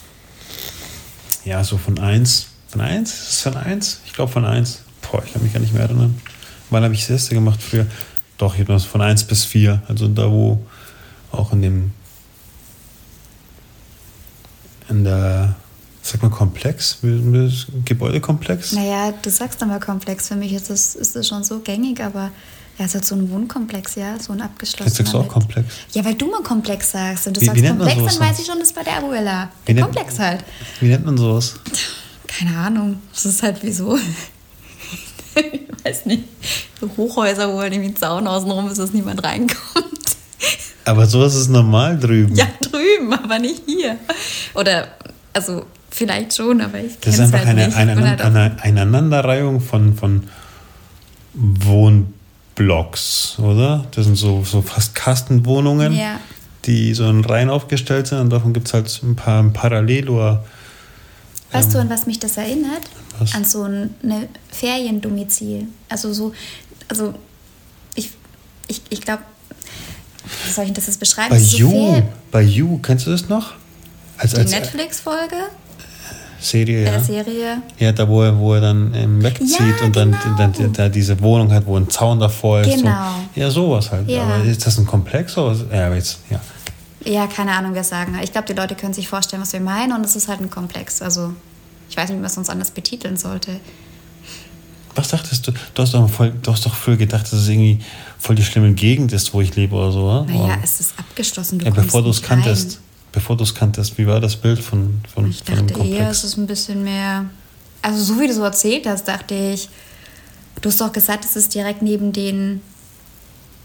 ja, 1.44 1.64
so 1.64 1.78
von 1.78 2.00
eins. 2.00 2.48
Von 2.70 2.80
eins? 2.82 3.12
Ist 3.14 3.32
es 3.32 3.42
von 3.42 3.58
eins? 3.58 4.00
Ich 4.06 4.14
glaube 4.14 4.32
von 4.32 4.46
eins. 4.46 4.84
Boah, 5.02 5.22
ich 5.26 5.34
kann 5.34 5.44
mich 5.44 5.52
gar 5.54 5.60
nicht 5.60 5.74
mehr 5.74 5.84
erinnern. 5.84 6.22
Wann 6.70 6.84
habe 6.84 6.94
ich 6.94 7.06
Siesta 7.06 7.34
gemacht 7.34 7.62
früher? 7.62 7.88
Doch, 8.38 8.54
ich 8.56 8.62
habe 8.62 8.74
das 8.74 8.84
von 8.84 9.02
eins 9.02 9.24
bis 9.24 9.46
vier. 9.46 9.82
Also 9.88 10.08
da, 10.08 10.30
wo 10.30 10.60
auch 11.32 11.52
in 11.54 11.62
dem, 11.62 11.92
in 14.90 15.04
der, 15.04 15.56
sag 16.02 16.22
mal, 16.22 16.30
Komplex, 16.30 17.00
Gebäudekomplex. 17.86 18.74
Naja, 18.74 19.14
du 19.22 19.30
sagst 19.30 19.62
aber 19.64 19.80
komplex. 19.80 20.28
Für 20.28 20.36
mich 20.36 20.54
ist 20.54 20.70
das, 20.70 20.96
ist 20.96 21.16
das 21.16 21.28
schon 21.28 21.44
so 21.44 21.60
gängig, 21.60 22.02
aber 22.02 22.32
ja, 22.78 22.84
es 22.86 22.88
ist 22.88 22.96
halt 22.96 23.06
so 23.06 23.16
ein 23.16 23.30
Wohnkomplex, 23.32 23.96
ja, 23.96 24.20
so 24.20 24.34
ein 24.34 24.42
abgeschlossener. 24.42 24.88
Jetzt 24.88 24.98
sagst 24.98 25.14
du 25.14 25.18
auch 25.20 25.24
mit- 25.24 25.32
Komplex. 25.32 25.74
Ja, 25.94 26.04
weil 26.04 26.16
du 26.16 26.30
mal 26.30 26.42
Komplex 26.44 26.92
sagst 26.92 27.26
und 27.28 27.38
du 27.38 27.42
Wie- 27.42 27.46
sagst 27.46 27.58
wie 27.58 27.66
nennt 27.66 27.80
Komplex, 27.80 28.18
dann 28.18 28.28
weiß 28.30 28.40
ich 28.40 28.46
schon, 28.46 28.60
das 28.60 28.68
ist 28.68 28.76
bei 28.76 28.84
der 28.84 28.98
Abuela. 28.98 29.50
Wie 29.66 29.74
Der 29.74 29.76
nennt- 29.76 29.96
Komplex 29.96 30.20
halt. 30.20 30.44
Wie 30.82 30.88
nennt 30.90 31.06
man 31.06 31.18
sowas? 31.18 31.56
Keine 32.28 32.58
Ahnung. 32.58 33.00
Das 33.14 33.26
ist 33.26 33.42
halt 33.44 33.64
wie 33.64 33.72
so. 33.72 33.98
Ich 35.36 35.62
weiß 35.86 36.06
nicht. 36.06 36.24
So 36.80 36.90
Hochhäuser, 36.98 37.52
wo 37.54 37.60
halt 37.60 37.74
irgendwie 37.74 37.92
ein 37.92 37.96
Zaun 37.96 38.28
außenrum 38.28 38.70
ist, 38.70 38.80
dass 38.80 38.94
niemand 38.94 39.24
reinkommt. 39.24 39.60
Aber 40.86 41.06
sowas 41.08 41.36
ist 41.36 41.50
normal 41.50 41.98
drüben. 42.00 42.36
Ja, 42.36 42.46
drüben, 42.62 43.12
aber 43.14 43.40
nicht 43.40 43.64
hier. 43.66 43.98
Oder, 44.54 44.90
also 45.34 45.66
vielleicht 45.90 46.36
schon, 46.36 46.62
aber 46.62 46.80
ich 46.80 46.94
Das 47.00 47.02
kenne 47.02 47.14
ist 47.16 47.20
es 47.20 47.26
einfach 47.34 47.40
halt 47.40 47.48
eine, 47.50 47.66
nicht. 47.68 47.78
eine, 47.78 47.96
Und 47.96 48.08
halt 48.08 48.22
auch- 48.22 48.26
eine 48.26 48.58
Einanderreihung 48.62 49.62
von, 49.62 49.96
von 49.96 50.24
Wohnblocks, 51.34 53.38
oder? 53.40 53.86
Das 53.92 54.06
sind 54.06 54.16
so, 54.16 54.44
so 54.44 54.62
fast 54.62 54.96
Kastenwohnungen, 54.96 55.94
Ja. 55.94 56.20
die 56.66 56.94
so 56.94 57.10
in 57.10 57.24
Reihen 57.26 57.50
aufgestellt 57.50 58.08
sind 58.08 58.20
und 58.20 58.30
davon 58.30 58.54
gibt 58.54 58.68
es 58.68 58.74
halt 58.74 59.02
ein 59.04 59.16
paar 59.16 59.44
parallel 59.50 60.10
oder 60.10 60.46
Weißt 61.56 61.74
du, 61.74 61.78
Ähm, 61.78 61.84
an 61.84 61.90
was 61.90 62.06
mich 62.06 62.20
das 62.20 62.38
erinnert? 62.38 62.82
was? 63.20 63.34
An 63.34 63.46
so 63.46 63.64
ein 63.64 63.94
eine 64.04 64.28
Feriendomizil. 64.52 65.68
Also 65.90 66.14
so, 66.14 66.34
also 66.90 67.14
ich, 67.96 68.12
ich, 68.68 68.82
ich 68.90 69.02
glaube, 69.02 69.24
wie 70.46 70.52
soll 70.52 70.66
ich 70.66 70.74
das 70.74 70.88
jetzt 70.88 71.00
beschreiben? 71.00 71.30
Bei 71.30 71.40
so 71.40 71.58
You, 71.58 72.02
bei 72.32 72.42
You, 72.42 72.78
kennst 72.80 73.08
du 73.08 73.12
das 73.12 73.30
noch? 73.30 73.54
Als, 74.18 74.32
Die 74.34 74.38
als 74.40 74.52
Netflix-Folge 74.52 75.36
Serie, 76.40 76.84
der 76.84 76.94
ja. 76.94 77.00
Serie. 77.00 77.62
Ja, 77.80 77.92
da 77.92 78.08
wo 78.08 78.22
er, 78.22 78.38
wo 78.38 78.54
er 78.54 78.62
dann 78.62 78.94
ähm, 78.94 79.24
wegzieht 79.24 79.60
Ja, 79.60 79.86
und 79.86 79.96
dann, 79.96 80.12
genau. 80.12 80.38
dann 80.38 80.74
da 80.74 80.90
diese 80.90 81.20
Wohnung 81.22 81.52
hat, 81.52 81.66
wo 81.66 81.76
ein 81.78 81.90
Zaun 81.90 82.20
davor 82.20 82.62
ist. 82.62 82.76
Genau. 82.78 82.90
Und, 82.90 83.30
ja, 83.36 83.50
sowas 83.50 83.92
halt. 83.92 84.10
Ja. 84.10 84.24
Aber 84.24 84.44
ist 84.44 84.66
das 84.66 84.78
ein 84.78 84.86
Komplex? 84.86 85.38
Oder? 85.38 85.56
Ja, 85.74 85.88
aber 85.88 85.96
jetzt, 85.96 86.20
ja. 86.30 86.40
Ja, 87.06 87.28
keine 87.28 87.52
Ahnung, 87.52 87.74
wer 87.74 87.82
es 87.82 87.90
sagen. 87.90 88.18
Ich 88.24 88.32
glaube, 88.32 88.48
die 88.48 88.54
Leute 88.54 88.76
können 88.76 88.94
sich 88.94 89.08
vorstellen, 89.08 89.42
was 89.42 89.54
wir 89.54 89.60
meinen 89.60 89.94
und 89.94 90.04
es 90.06 90.16
ist 90.16 90.28
halt 90.28 90.42
ein 90.42 90.50
Komplex. 90.50 91.02
Also 91.02 91.34
ich 91.90 91.96
weiß 91.96 92.10
nicht, 92.10 92.18
wie 92.18 92.22
man 92.22 92.26
es 92.26 92.36
sonst 92.36 92.50
anders 92.50 92.72
betiteln 92.72 93.16
sollte. 93.16 93.60
Was 94.96 95.10
dachtest 95.10 95.46
du? 95.46 95.52
Du 95.52 95.82
hast, 95.82 95.94
doch 95.94 96.10
voll, 96.10 96.34
du 96.42 96.52
hast 96.52 96.66
doch 96.66 96.74
früher 96.74 96.96
gedacht, 96.96 97.24
dass 97.24 97.34
es 97.34 97.48
irgendwie 97.48 97.80
voll 98.18 98.36
die 98.36 98.44
schlimme 98.44 98.74
Gegend 98.74 99.12
ist, 99.12 99.34
wo 99.34 99.42
ich 99.42 99.56
lebe 99.56 99.76
oder 99.76 99.92
so, 99.92 100.04
oder? 100.04 100.24
Naja, 100.24 100.58
es 100.64 100.80
ist 100.80 100.98
abgeschlossen. 100.98 101.60
Du 101.60 101.66
ja, 101.66 101.72
bevor 101.72 102.02
du 102.02 102.10
es 102.10 102.22
kanntest. 102.22 102.80
Bevor 103.12 103.38
du 103.38 103.44
es 103.44 103.54
kanntest, 103.54 103.98
wie 103.98 104.08
war 104.08 104.20
das 104.20 104.36
Bild 104.36 104.60
von, 104.60 105.02
von, 105.14 105.30
Ich 105.30 105.44
von 105.44 105.56
dem 105.56 105.68
dachte 105.68 105.80
eher, 105.80 105.98
Komplex? 105.98 106.18
es 106.18 106.24
ist 106.24 106.38
ein 106.38 106.48
bisschen 106.48 106.84
mehr. 106.84 107.26
Also, 107.82 108.04
so 108.04 108.20
wie 108.20 108.28
du 108.28 108.34
so 108.34 108.44
erzählt 108.44 108.88
hast, 108.88 109.08
dachte 109.08 109.36
ich. 109.36 109.70
Du 110.62 110.70
hast 110.70 110.82
doch 110.82 110.92
gesagt, 110.92 111.26
es 111.26 111.36
ist 111.36 111.54
direkt 111.54 111.82
neben 111.82 112.12
den. 112.12 112.62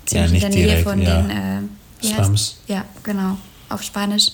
Ziemlich 0.07 0.33
nicht 0.33 0.45
in 0.45 0.51
der 0.51 0.59
Nähe 0.59 0.67
direkt, 0.67 0.89
von 0.89 1.01
ja. 1.01 1.23
den. 1.23 1.31
Äh, 1.31 1.60
Slums. 2.03 2.57
Ja, 2.67 2.85
genau. 3.03 3.37
Auf 3.69 3.83
Spanisch. 3.83 4.29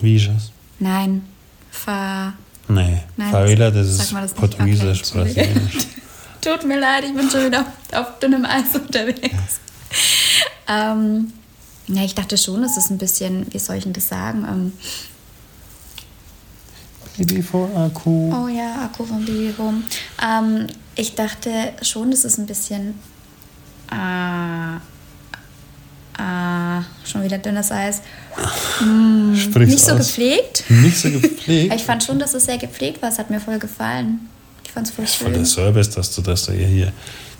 Vijas? 0.00 0.50
Nein. 0.78 1.24
Fa. 1.70 2.32
Nee, 2.68 3.02
Nein, 3.16 3.30
Favela, 3.32 3.70
das 3.70 3.88
sag 3.96 4.04
ist 4.04 4.12
mal 4.12 4.22
das. 4.22 4.34
Portugiesisch, 4.34 5.02
Okay. 5.10 5.18
Brasilianisch. 5.24 5.74
Tut 6.40 6.64
mir 6.66 6.78
leid, 6.80 7.04
ich 7.04 7.14
bin 7.14 7.28
schon 7.28 7.46
wieder 7.46 7.60
auf, 7.60 7.98
auf 7.98 8.18
dünnem 8.18 8.44
Eis 8.44 8.74
unterwegs. 8.74 9.60
ähm, 10.68 11.32
ja, 11.88 12.02
ich 12.04 12.14
dachte 12.14 12.38
schon, 12.38 12.62
es 12.64 12.76
ist 12.76 12.90
ein 12.90 12.98
bisschen, 12.98 13.46
wie 13.52 13.58
soll 13.58 13.76
ich 13.76 13.84
denn 13.84 13.92
das 13.92 14.08
sagen? 14.08 14.46
Ähm, 14.48 14.72
Baby 17.18 17.42
for 17.42 17.68
Akku. 17.76 18.32
oh 18.32 18.48
ja, 18.48 18.84
Akku 18.84 19.04
von 19.04 19.24
Baby 19.24 19.52
Boom. 19.56 19.84
Ähm, 20.22 20.66
ich 20.94 21.14
dachte 21.14 21.72
schon, 21.82 22.12
es 22.12 22.24
ist 22.24 22.38
ein 22.38 22.46
bisschen. 22.46 22.94
Äh, 23.90 24.79
wieder 27.30 27.38
dünnes 27.38 27.70
Eis. 27.70 28.00
Sprich's 29.36 29.72
Nicht 29.72 29.84
so 29.84 29.92
aus. 29.92 29.98
gepflegt. 29.98 30.64
Nicht 30.68 30.96
so 30.98 31.10
gepflegt. 31.20 31.74
Ich 31.74 31.82
fand 31.82 32.02
schon, 32.02 32.18
dass 32.18 32.34
es 32.34 32.44
sehr 32.44 32.58
gepflegt 32.58 33.00
war. 33.02 33.08
Es 33.10 33.18
hat 33.18 33.30
mir 33.30 33.40
voll 33.40 33.58
gefallen. 33.58 34.28
Ich 34.64 34.70
fand 34.72 34.86
es 34.88 34.92
voll 34.94 35.06
Voll 35.06 35.30
der 35.32 35.38
schön. 35.38 35.46
Service, 35.46 35.90
dass 35.90 36.14
du 36.14 36.22
das 36.22 36.46
da 36.46 36.52
hier, 36.52 36.66
hier. 36.66 36.92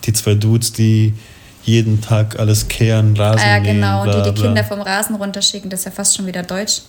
Die 0.04 0.12
zwei 0.12 0.34
Dudes, 0.34 0.72
die 0.72 1.14
jeden 1.62 2.00
Tag 2.00 2.38
alles 2.38 2.66
kehren, 2.68 3.16
Rasen 3.16 3.40
Ah, 3.40 3.56
ja, 3.56 3.60
mähen, 3.60 3.76
genau. 3.76 4.02
bla, 4.04 4.22
die 4.28 4.34
die. 4.34 4.42
Kinder 4.42 4.64
vom 4.64 4.80
Rasen 4.80 5.14
runterschicken, 5.16 5.68
das 5.70 5.80
ist 5.80 5.84
ja 5.86 5.90
fast 5.92 6.16
schon 6.16 6.26
wieder 6.26 6.42
deutsch. 6.42 6.82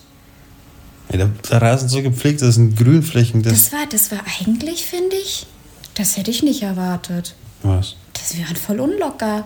Ja, 1.10 1.18
der, 1.18 1.30
der 1.50 1.60
Rasen 1.62 1.86
ist 1.86 1.92
so 1.92 2.02
gepflegt, 2.02 2.40
das 2.40 2.54
sind 2.54 2.74
Grünflächen. 2.76 3.42
Das, 3.42 3.52
Das 3.64 3.72
war, 3.72 3.86
das 3.90 4.10
war 4.10 4.20
eigentlich, 4.40 4.84
finde 4.86 5.14
ich, 5.16 5.46
das 5.94 6.16
hätte 6.16 6.30
ich 6.30 6.42
nicht 6.42 6.62
erwartet. 6.62 7.34
was? 7.62 7.96
Das 8.14 8.36
wäre 8.38 8.54
voll 8.54 8.80
unlocker. 8.80 9.44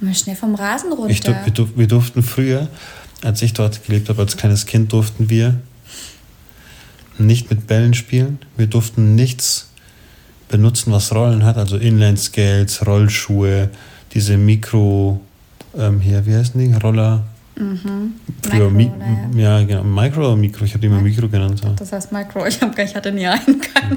Mal 0.00 0.14
schnell 0.14 0.36
vom 0.36 0.54
Rasen 0.54 0.92
runter. 0.92 1.10
Ich, 1.10 1.24
wir, 1.26 1.52
du- 1.52 1.68
wir 1.76 1.86
durften 1.88 2.22
früher, 2.22 2.68
als 3.24 3.42
ich 3.42 3.52
dort 3.52 3.84
gelebt 3.84 4.08
habe, 4.08 4.22
als 4.22 4.36
kleines 4.36 4.66
Kind, 4.66 4.92
durften 4.92 5.28
wir 5.28 5.54
nicht 7.18 7.50
mit 7.50 7.66
Bällen 7.66 7.94
spielen. 7.94 8.38
Wir 8.56 8.66
durften 8.68 9.14
nichts 9.16 9.70
benutzen, 10.48 10.92
was 10.92 11.12
Rollen 11.14 11.44
hat, 11.44 11.56
also 11.56 11.76
Inline-Skates, 11.76 12.86
Rollschuhe, 12.86 13.70
diese 14.14 14.36
Mikro, 14.36 15.20
ähm, 15.76 16.00
hier, 16.00 16.24
wie 16.26 16.34
heißen 16.34 16.58
die? 16.60 16.72
Roller. 16.74 17.24
Früher 17.56 18.70
Micro, 18.70 18.70
Mi 18.70 19.42
ja, 19.42 19.60
genau. 19.64 19.82
Micro 19.82 20.20
oder 20.20 20.36
Mikro? 20.36 20.64
Ich 20.64 20.70
habe 20.74 20.80
die 20.80 20.86
immer 20.86 21.00
Mikro 21.00 21.28
genannt. 21.28 21.60
Ja, 21.64 21.70
Das 21.72 21.90
heißt 21.90 22.12
Micro, 22.12 22.46
ich, 22.46 22.60
hab, 22.62 22.78
ich 22.78 22.94
hatte 22.94 23.10
nie 23.10 23.26
einen. 23.26 23.60
Keine 23.60 23.96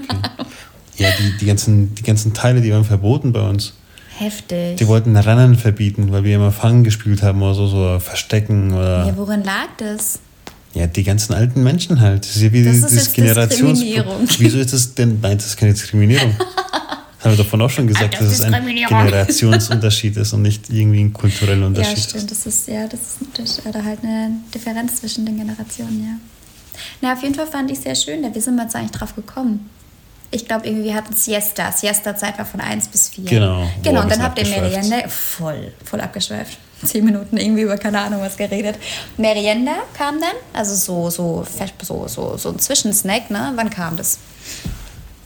ja 0.97 1.09
die, 1.19 1.37
die, 1.37 1.45
ganzen, 1.45 1.93
die 1.93 2.01
ganzen 2.01 2.33
Teile, 2.33 2.59
die 2.61 2.71
waren 2.71 2.83
verboten 2.83 3.31
bei 3.31 3.47
uns. 3.47 3.73
Heftig. 4.21 4.77
Die 4.77 4.87
wollten 4.87 5.17
Rennen 5.17 5.55
verbieten, 5.55 6.11
weil 6.11 6.23
wir 6.23 6.35
immer 6.35 6.51
Fangen 6.51 6.83
gespielt 6.83 7.23
haben 7.23 7.41
oder 7.41 7.55
so, 7.55 7.65
so 7.67 7.99
Verstecken 7.99 8.71
oder. 8.73 9.07
ja, 9.07 9.17
worin 9.17 9.43
lag 9.43 9.67
das? 9.77 10.19
Ja, 10.73 10.85
die 10.87 11.03
ganzen 11.03 11.33
alten 11.33 11.63
Menschen 11.63 11.99
halt. 11.99 12.23
Das 12.23 12.35
ist 12.35 12.41
ja 12.43 12.53
wie 12.53 12.63
Das 12.63 12.81
dieses 12.85 13.11
Generations. 13.11 13.79
Diskriminierung. 13.79 14.27
Wieso 14.37 14.59
ist 14.59 14.73
das 14.73 14.93
denn? 14.93 15.19
Nein, 15.21 15.37
das 15.37 15.47
ist 15.47 15.57
keine 15.57 15.73
Diskriminierung. 15.73 16.33
Das 16.37 17.25
haben 17.25 17.37
wir 17.37 17.43
davon 17.43 17.61
auch 17.61 17.69
schon 17.69 17.87
gesagt, 17.87 18.13
das 18.13 18.19
dass 18.21 18.39
es 18.39 18.41
ein. 18.41 18.65
Generationsunterschied 18.65 20.17
ist 20.17 20.33
und 20.33 20.43
nicht 20.43 20.69
irgendwie 20.69 21.01
ein 21.01 21.13
kultureller 21.13 21.61
Ja, 21.61 21.67
Unterschied 21.67 21.99
stimmt. 21.99 22.31
Das 22.31 22.45
ist 22.45 22.67
ja, 22.67 22.87
das 22.87 22.99
ist 22.99 23.17
das 23.33 23.49
ist 23.57 23.65
oder 23.65 23.83
halt 23.83 24.03
eine 24.03 24.31
Differenz 24.53 24.97
zwischen 24.97 25.25
den 25.25 25.37
Generationen, 25.37 26.03
ja. 26.03 26.15
Na, 27.01 27.13
auf 27.13 27.21
jeden 27.21 27.35
Fall 27.35 27.47
fand 27.47 27.69
ich 27.71 27.79
sehr 27.79 27.95
schön. 27.95 28.23
Da 28.23 28.33
wir 28.33 28.41
sind 28.41 28.55
wir 28.55 28.63
jetzt 28.63 28.75
eigentlich 28.75 28.91
drauf 28.91 29.15
gekommen. 29.15 29.69
Ich 30.33 30.47
glaube, 30.47 30.65
irgendwie 30.65 30.85
wir 30.85 30.95
hatten 30.95 31.13
Siesta. 31.13 31.71
Siesta-Zeit 31.71 32.37
war 32.37 32.45
von 32.45 32.61
1 32.61 32.87
bis 32.87 33.09
4. 33.09 33.25
Genau. 33.25 33.69
Genau, 33.83 34.01
und 34.01 34.09
dann 34.11 34.23
habt 34.23 34.39
ihr. 34.39 34.47
Merienda 34.47 35.07
voll, 35.09 35.73
voll 35.83 35.99
abgeschweift. 35.99 36.57
Zehn 36.85 37.03
Minuten 37.05 37.37
irgendwie 37.37 37.61
über 37.63 37.77
keine 37.77 37.99
Ahnung 37.99 38.21
was 38.21 38.37
geredet. 38.37 38.77
Merienda 39.17 39.73
kam 39.95 40.19
dann, 40.19 40.35
also 40.53 40.73
so, 40.75 41.09
so, 41.09 41.45
so, 41.81 42.07
so, 42.07 42.37
so 42.37 42.49
ein 42.49 42.59
Zwischensnack, 42.59 43.29
ne? 43.29 43.51
Wann 43.55 43.69
kam 43.69 43.97
das? 43.97 44.17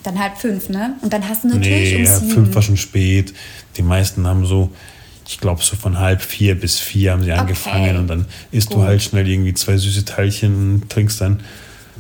Dann 0.04 0.20
halb 0.20 0.38
fünf, 0.38 0.70
ne? 0.70 0.96
Und 1.02 1.14
dann 1.14 1.28
hast 1.28 1.44
du 1.44 1.50
natürlich 1.50 1.94
Nee, 1.94 1.98
um 2.00 2.06
sieben. 2.06 2.32
fünf 2.32 2.56
war 2.56 2.62
schon 2.62 2.78
spät. 2.78 3.34
Die 3.78 3.84
meisten 3.84 4.28
haben 4.28 4.46
so, 4.46 4.70
ich 5.28 5.40
glaube, 5.40 5.64
so 5.64 5.76
von 5.76 6.00
halb 6.00 6.22
vier 6.22 6.60
bis 6.60 6.80
vier 6.80 7.12
haben 7.12 7.24
sie 7.24 7.32
angefangen 7.32 7.98
und 7.98 8.08
dann 8.08 8.26
isst 8.52 8.72
du 8.72 8.78
Gut. 8.78 8.86
halt 8.86 9.02
schnell 9.04 9.28
irgendwie 9.28 9.54
zwei 9.54 9.78
süße 9.78 10.04
Teilchen 10.06 10.74
und 10.82 10.90
trinkst 10.90 11.22
dann 11.22 11.42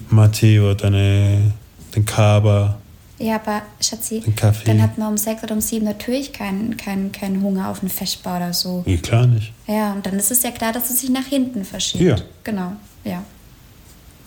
Mate 0.10 0.62
oder 0.62 0.76
deine, 0.76 1.54
den 1.96 2.06
Kaba. 2.06 2.78
Ja, 3.18 3.36
aber 3.36 3.62
Schatzi, 3.80 4.22
dann 4.66 4.82
hat 4.82 4.98
man 4.98 5.10
um 5.10 5.18
sechs 5.18 5.42
oder 5.42 5.54
um 5.54 5.62
sieben 5.62 5.86
natürlich 5.86 6.34
keinen 6.34 6.76
keinen 6.76 7.14
keinen 7.14 7.42
Hunger 7.42 7.70
auf 7.70 7.80
einen 7.80 7.90
Festbau 7.90 8.36
oder 8.36 8.52
so. 8.54 8.84
Nee, 8.86 8.98
klar 8.98 9.26
nicht. 9.26 9.54
Ja, 9.68 9.94
und 9.94 10.06
dann 10.06 10.16
ist 10.16 10.32
es 10.32 10.44
ja 10.44 10.52
klar, 10.52 10.74
dass 10.74 10.90
es 10.90 11.00
sich 11.00 11.10
nach 11.10 11.26
hinten 11.26 11.64
verschiebt. 11.64 12.04
Ja. 12.04 12.18
Genau, 12.44 12.74
ja. 13.06 13.24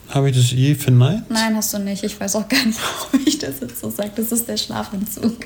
Habe 0.09 0.31
ich 0.31 0.37
das 0.37 0.51
je 0.53 0.75
verneint? 0.75 1.31
Nein, 1.31 1.55
hast 1.55 1.75
du 1.75 1.79
nicht. 1.79 2.03
Ich 2.03 2.19
weiß 2.19 2.37
auch 2.37 2.49
gar 2.49 2.65
nicht, 2.65 2.79
warum 3.13 3.27
ich 3.27 3.39
das 3.39 3.61
jetzt 3.61 3.81
so 3.81 3.91
sage. 3.91 4.13
Das 4.17 4.33
ist 4.33 4.49
der 4.49 4.57
Schlafentzug. 4.57 5.37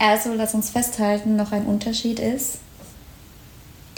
Also, 0.00 0.34
lass 0.34 0.54
uns 0.54 0.70
festhalten, 0.70 1.36
noch 1.36 1.52
ein 1.52 1.64
Unterschied 1.66 2.18
ist 2.18 2.58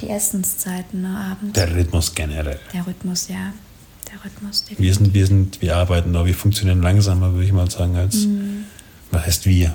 die 0.00 0.10
Essenszeiten 0.10 1.02
ne, 1.02 1.08
abends. 1.30 1.54
Der 1.54 1.74
Rhythmus 1.74 2.14
generell. 2.14 2.58
Der 2.72 2.86
Rhythmus, 2.86 3.28
ja. 3.28 3.52
Der 4.14 4.24
Rhythmus, 4.24 4.64
Wir 4.78 4.94
sind, 4.94 5.12
wir 5.12 5.26
sind, 5.26 5.60
wir 5.60 5.76
arbeiten 5.76 6.12
da, 6.12 6.24
wir 6.24 6.34
funktionieren 6.34 6.82
langsamer, 6.82 7.32
würde 7.32 7.46
ich 7.46 7.52
mal 7.52 7.68
sagen, 7.68 7.96
als 7.96 8.14
Mhm. 8.26 8.64
was 9.10 9.26
heißt 9.26 9.46
wir? 9.46 9.74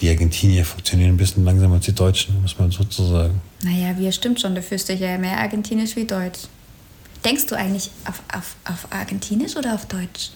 Die 0.00 0.08
Argentinier 0.10 0.64
funktionieren 0.64 1.10
ein 1.10 1.16
bisschen 1.16 1.44
langsamer 1.44 1.76
als 1.76 1.84
die 1.86 1.92
Deutschen, 1.94 2.42
muss 2.42 2.58
man 2.58 2.70
sozusagen. 2.72 3.40
Naja, 3.62 3.96
wir 3.96 4.10
stimmt 4.12 4.40
schon. 4.40 4.54
Du 4.54 4.62
fühlst 4.62 4.88
dich 4.88 5.00
ja 5.00 5.16
mehr 5.16 5.38
argentinisch 5.38 5.94
wie 5.96 6.04
deutsch. 6.04 6.40
Denkst 7.24 7.46
du 7.46 7.54
eigentlich 7.56 7.90
auf, 8.04 8.20
auf, 8.32 8.56
auf 8.64 8.92
argentinisch 8.92 9.56
oder 9.56 9.74
auf 9.74 9.86
deutsch? 9.86 10.30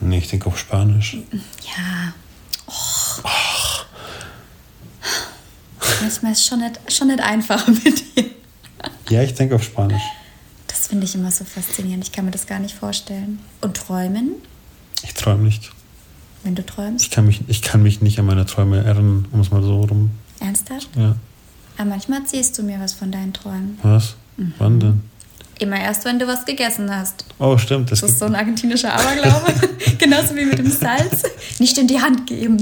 Nee, 0.00 0.18
ich 0.18 0.28
denke 0.28 0.46
auf 0.46 0.58
Spanisch. 0.58 1.16
Ja. 1.32 2.12
Och. 2.66 3.86
Manchmal 6.02 6.32
ist 6.32 6.44
schon 6.44 6.58
nicht, 6.60 6.80
schon 6.92 7.06
nicht 7.08 7.20
einfach 7.20 7.66
mit 7.84 7.84
dir. 8.16 8.24
Ja, 9.08 9.22
ich 9.22 9.32
denke 9.34 9.54
auf 9.54 9.62
Spanisch. 9.62 10.02
Das 10.86 10.90
finde 10.92 11.04
ich 11.04 11.16
immer 11.16 11.32
so 11.32 11.44
faszinierend. 11.44 12.04
Ich 12.04 12.12
kann 12.12 12.26
mir 12.26 12.30
das 12.30 12.46
gar 12.46 12.60
nicht 12.60 12.76
vorstellen. 12.76 13.40
Und 13.60 13.76
träumen, 13.76 14.34
Ich 15.02 15.14
träume 15.14 15.42
nicht. 15.42 15.72
wenn 16.44 16.54
du 16.54 16.64
träumst? 16.64 17.04
Ich 17.06 17.10
kann, 17.10 17.26
mich, 17.26 17.40
ich 17.48 17.60
kann 17.60 17.82
mich 17.82 18.02
nicht 18.02 18.20
an 18.20 18.26
meine 18.26 18.46
Träume 18.46 18.84
erinnern, 18.84 19.26
um 19.32 19.40
es 19.40 19.50
mal 19.50 19.64
so 19.64 19.80
rum. 19.80 20.10
Ernsthaft? 20.38 20.88
Ja. 20.94 21.16
Aber 21.76 21.88
manchmal 21.90 22.20
erzählst 22.20 22.56
du 22.56 22.62
mir 22.62 22.78
was 22.78 22.92
von 22.92 23.10
deinen 23.10 23.32
Träumen. 23.32 23.80
Was? 23.82 24.14
Mhm. 24.36 24.54
Wann 24.58 24.78
denn? 24.78 25.02
Immer 25.58 25.80
erst, 25.80 26.04
wenn 26.04 26.18
du 26.18 26.26
was 26.26 26.44
gegessen 26.44 26.94
hast. 26.94 27.24
Oh, 27.38 27.56
stimmt. 27.56 27.90
Das 27.90 28.02
Das 28.02 28.10
ist 28.10 28.18
so 28.18 28.26
ein 28.26 28.34
argentinischer 28.34 28.92
Aberglaube. 28.92 29.54
Genauso 29.98 30.36
wie 30.36 30.44
mit 30.44 30.58
dem 30.58 30.70
Salz. 30.70 31.22
Nicht 31.58 31.78
in 31.78 31.86
die 31.88 31.98
Hand 31.98 32.26
geben. 32.26 32.58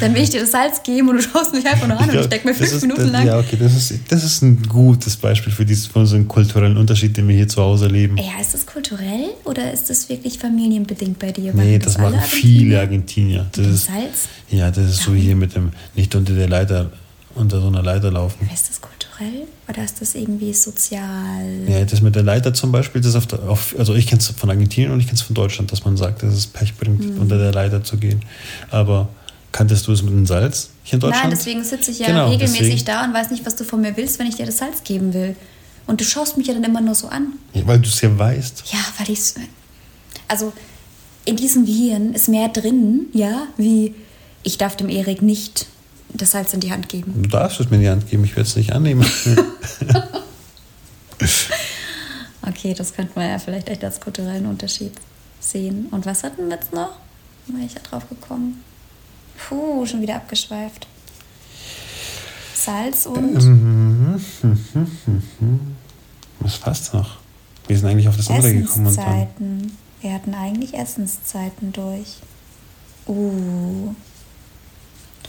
Dann 0.00 0.14
will 0.14 0.22
ich 0.22 0.30
dir 0.30 0.42
das 0.42 0.52
Salz 0.52 0.80
geben 0.84 1.08
und 1.08 1.16
du 1.16 1.22
schaust 1.22 1.52
mich 1.52 1.66
einfach 1.66 1.88
nur 1.88 1.98
an 1.98 2.08
und 2.10 2.20
ich 2.20 2.26
denke 2.28 2.46
mir 2.46 2.52
das 2.52 2.58
fünf 2.60 2.72
ist- 2.74 2.82
Minuten 2.82 3.02
das, 3.02 3.10
lang. 3.10 3.26
Ja, 3.26 3.38
okay, 3.40 3.56
das 3.58 3.74
ist, 3.74 3.92
das 4.08 4.22
ist 4.22 4.42
ein 4.42 4.62
gutes 4.68 5.16
Beispiel 5.16 5.52
für, 5.52 5.64
dieses, 5.64 5.86
für 5.88 5.98
unseren 5.98 6.28
kulturellen 6.28 6.76
Unterschied, 6.76 7.16
den 7.16 7.26
wir 7.26 7.34
hier 7.34 7.48
zu 7.48 7.60
Hause 7.60 7.88
leben. 7.88 8.16
Ja, 8.18 8.40
ist 8.40 8.54
das 8.54 8.64
kulturell 8.66 9.30
oder 9.44 9.72
ist 9.72 9.90
das 9.90 10.08
wirklich 10.08 10.38
familienbedingt 10.38 11.18
bei 11.18 11.32
dir? 11.32 11.52
Nee, 11.54 11.78
das 11.80 11.96
alle 11.96 12.10
machen 12.10 12.20
Argentinier? 12.20 12.60
viele 12.60 12.80
Argentinier. 12.80 13.46
Das 13.50 13.56
Mit 13.58 13.66
dem 13.66 13.74
ist, 13.74 13.86
Salz? 13.86 14.28
ja, 14.50 14.70
das 14.70 14.84
ist 14.90 15.02
so 15.02 15.12
hier 15.12 15.34
mit 15.34 15.56
dem 15.56 15.70
nicht 15.96 16.14
unter 16.14 16.34
der 16.34 16.48
Leiter 16.48 16.92
unter 17.38 17.60
so 17.60 17.66
einer 17.68 17.82
Leiter 17.82 18.10
laufen. 18.10 18.48
Ist 18.52 18.68
das 18.68 18.80
kulturell 18.80 19.46
oder 19.68 19.84
ist 19.84 20.00
das 20.00 20.14
irgendwie 20.14 20.52
sozial? 20.52 21.46
Ja, 21.68 21.84
das 21.84 22.00
mit 22.00 22.14
der 22.14 22.22
Leiter 22.22 22.52
zum 22.54 22.72
Beispiel, 22.72 23.00
das 23.00 23.14
auf, 23.14 23.26
der, 23.26 23.42
auf 23.48 23.74
also 23.78 23.94
ich 23.94 24.06
kenne 24.06 24.20
es 24.20 24.28
von 24.28 24.50
Argentinien 24.50 24.92
und 24.92 25.00
ich 25.00 25.06
kenne 25.06 25.16
es 25.16 25.22
von 25.22 25.34
Deutschland, 25.34 25.70
dass 25.72 25.84
man 25.84 25.96
sagt, 25.96 26.22
dass 26.22 26.34
es 26.34 26.46
Pech 26.46 26.74
bringt, 26.76 27.00
Mhm. 27.14 27.20
unter 27.20 27.38
der 27.38 27.52
Leiter 27.52 27.82
zu 27.84 27.96
gehen. 27.96 28.22
Aber 28.70 29.08
kanntest 29.52 29.86
du 29.86 29.92
es 29.92 30.02
mit 30.02 30.12
dem 30.12 30.26
Salz 30.26 30.70
hier 30.84 30.94
in 30.94 31.00
Deutschland? 31.00 31.24
Nein, 31.28 31.30
deswegen 31.36 31.64
sitze 31.64 31.90
ich 31.90 31.98
ja 32.00 32.06
Genau, 32.08 32.28
regelmäßig 32.30 32.58
deswegen. 32.60 32.84
da 32.86 33.04
und 33.04 33.14
weiß 33.14 33.30
nicht, 33.30 33.44
was 33.46 33.56
du 33.56 33.64
von 33.64 33.80
mir 33.80 33.96
willst, 33.96 34.18
wenn 34.18 34.26
ich 34.26 34.36
dir 34.36 34.46
das 34.46 34.58
Salz 34.58 34.84
geben 34.84 35.14
will. 35.14 35.34
Und 35.86 36.00
du 36.00 36.04
schaust 36.04 36.36
mich 36.36 36.46
ja 36.46 36.54
dann 36.54 36.64
immer 36.64 36.80
nur 36.82 36.94
so 36.94 37.08
an. 37.08 37.32
Ja, 37.54 37.66
weil 37.66 37.78
du 37.80 37.88
es 37.88 38.00
ja 38.02 38.16
weißt. 38.18 38.64
Ja, 38.72 38.78
weil 38.98 39.10
ich 39.10 39.20
Also, 40.28 40.52
in 41.24 41.36
diesem 41.36 41.64
Gehirn 41.64 42.12
ist 42.14 42.28
mehr 42.28 42.48
drin, 42.48 43.06
ja, 43.12 43.46
wie 43.56 43.94
ich 44.42 44.58
darf 44.58 44.76
dem 44.76 44.88
Erik 44.88 45.22
nicht 45.22 45.66
das 46.14 46.30
Salz 46.32 46.52
in 46.54 46.60
die 46.60 46.72
Hand 46.72 46.88
geben. 46.88 47.22
Du 47.22 47.28
darfst 47.28 47.60
es 47.60 47.70
mir 47.70 47.76
in 47.76 47.82
die 47.82 47.88
Hand 47.90 48.08
geben, 48.08 48.24
ich 48.24 48.30
werde 48.36 48.48
es 48.48 48.56
nicht 48.56 48.72
annehmen. 48.72 49.04
Okay, 52.48 52.72
das 52.74 52.94
könnte 52.94 53.12
man 53.14 53.28
ja 53.28 53.38
vielleicht 53.38 53.68
echt 53.68 53.84
als 53.84 54.00
kulturellen 54.00 54.46
Unterschied 54.46 54.92
sehen. 55.40 55.86
Und 55.90 56.06
was 56.06 56.22
hatten 56.22 56.48
wir 56.48 56.56
jetzt 56.56 56.72
noch? 56.72 56.96
Bin 57.46 57.62
ich 57.62 57.74
da 57.74 57.80
drauf 57.80 58.08
gekommen? 58.08 58.64
Puh, 59.36 59.84
schon 59.86 60.00
wieder 60.00 60.16
abgeschweift. 60.16 60.86
Salz 62.54 63.06
und 63.06 63.34
Mhm. 63.34 64.20
Was 66.40 66.58
passt 66.58 66.94
noch? 66.94 67.18
Wir 67.66 67.76
sind 67.76 67.88
eigentlich 67.88 68.08
auf 68.08 68.16
das 68.16 68.30
andere 68.30 68.54
gekommen 68.54 68.86
und 68.86 68.96
dann. 68.96 69.04
Essenszeiten. 69.06 69.76
Wir 70.00 70.12
hatten 70.14 70.34
eigentlich 70.34 70.74
Essenszeiten 70.74 71.72
durch. 71.72 72.16
Uh, 73.06 73.94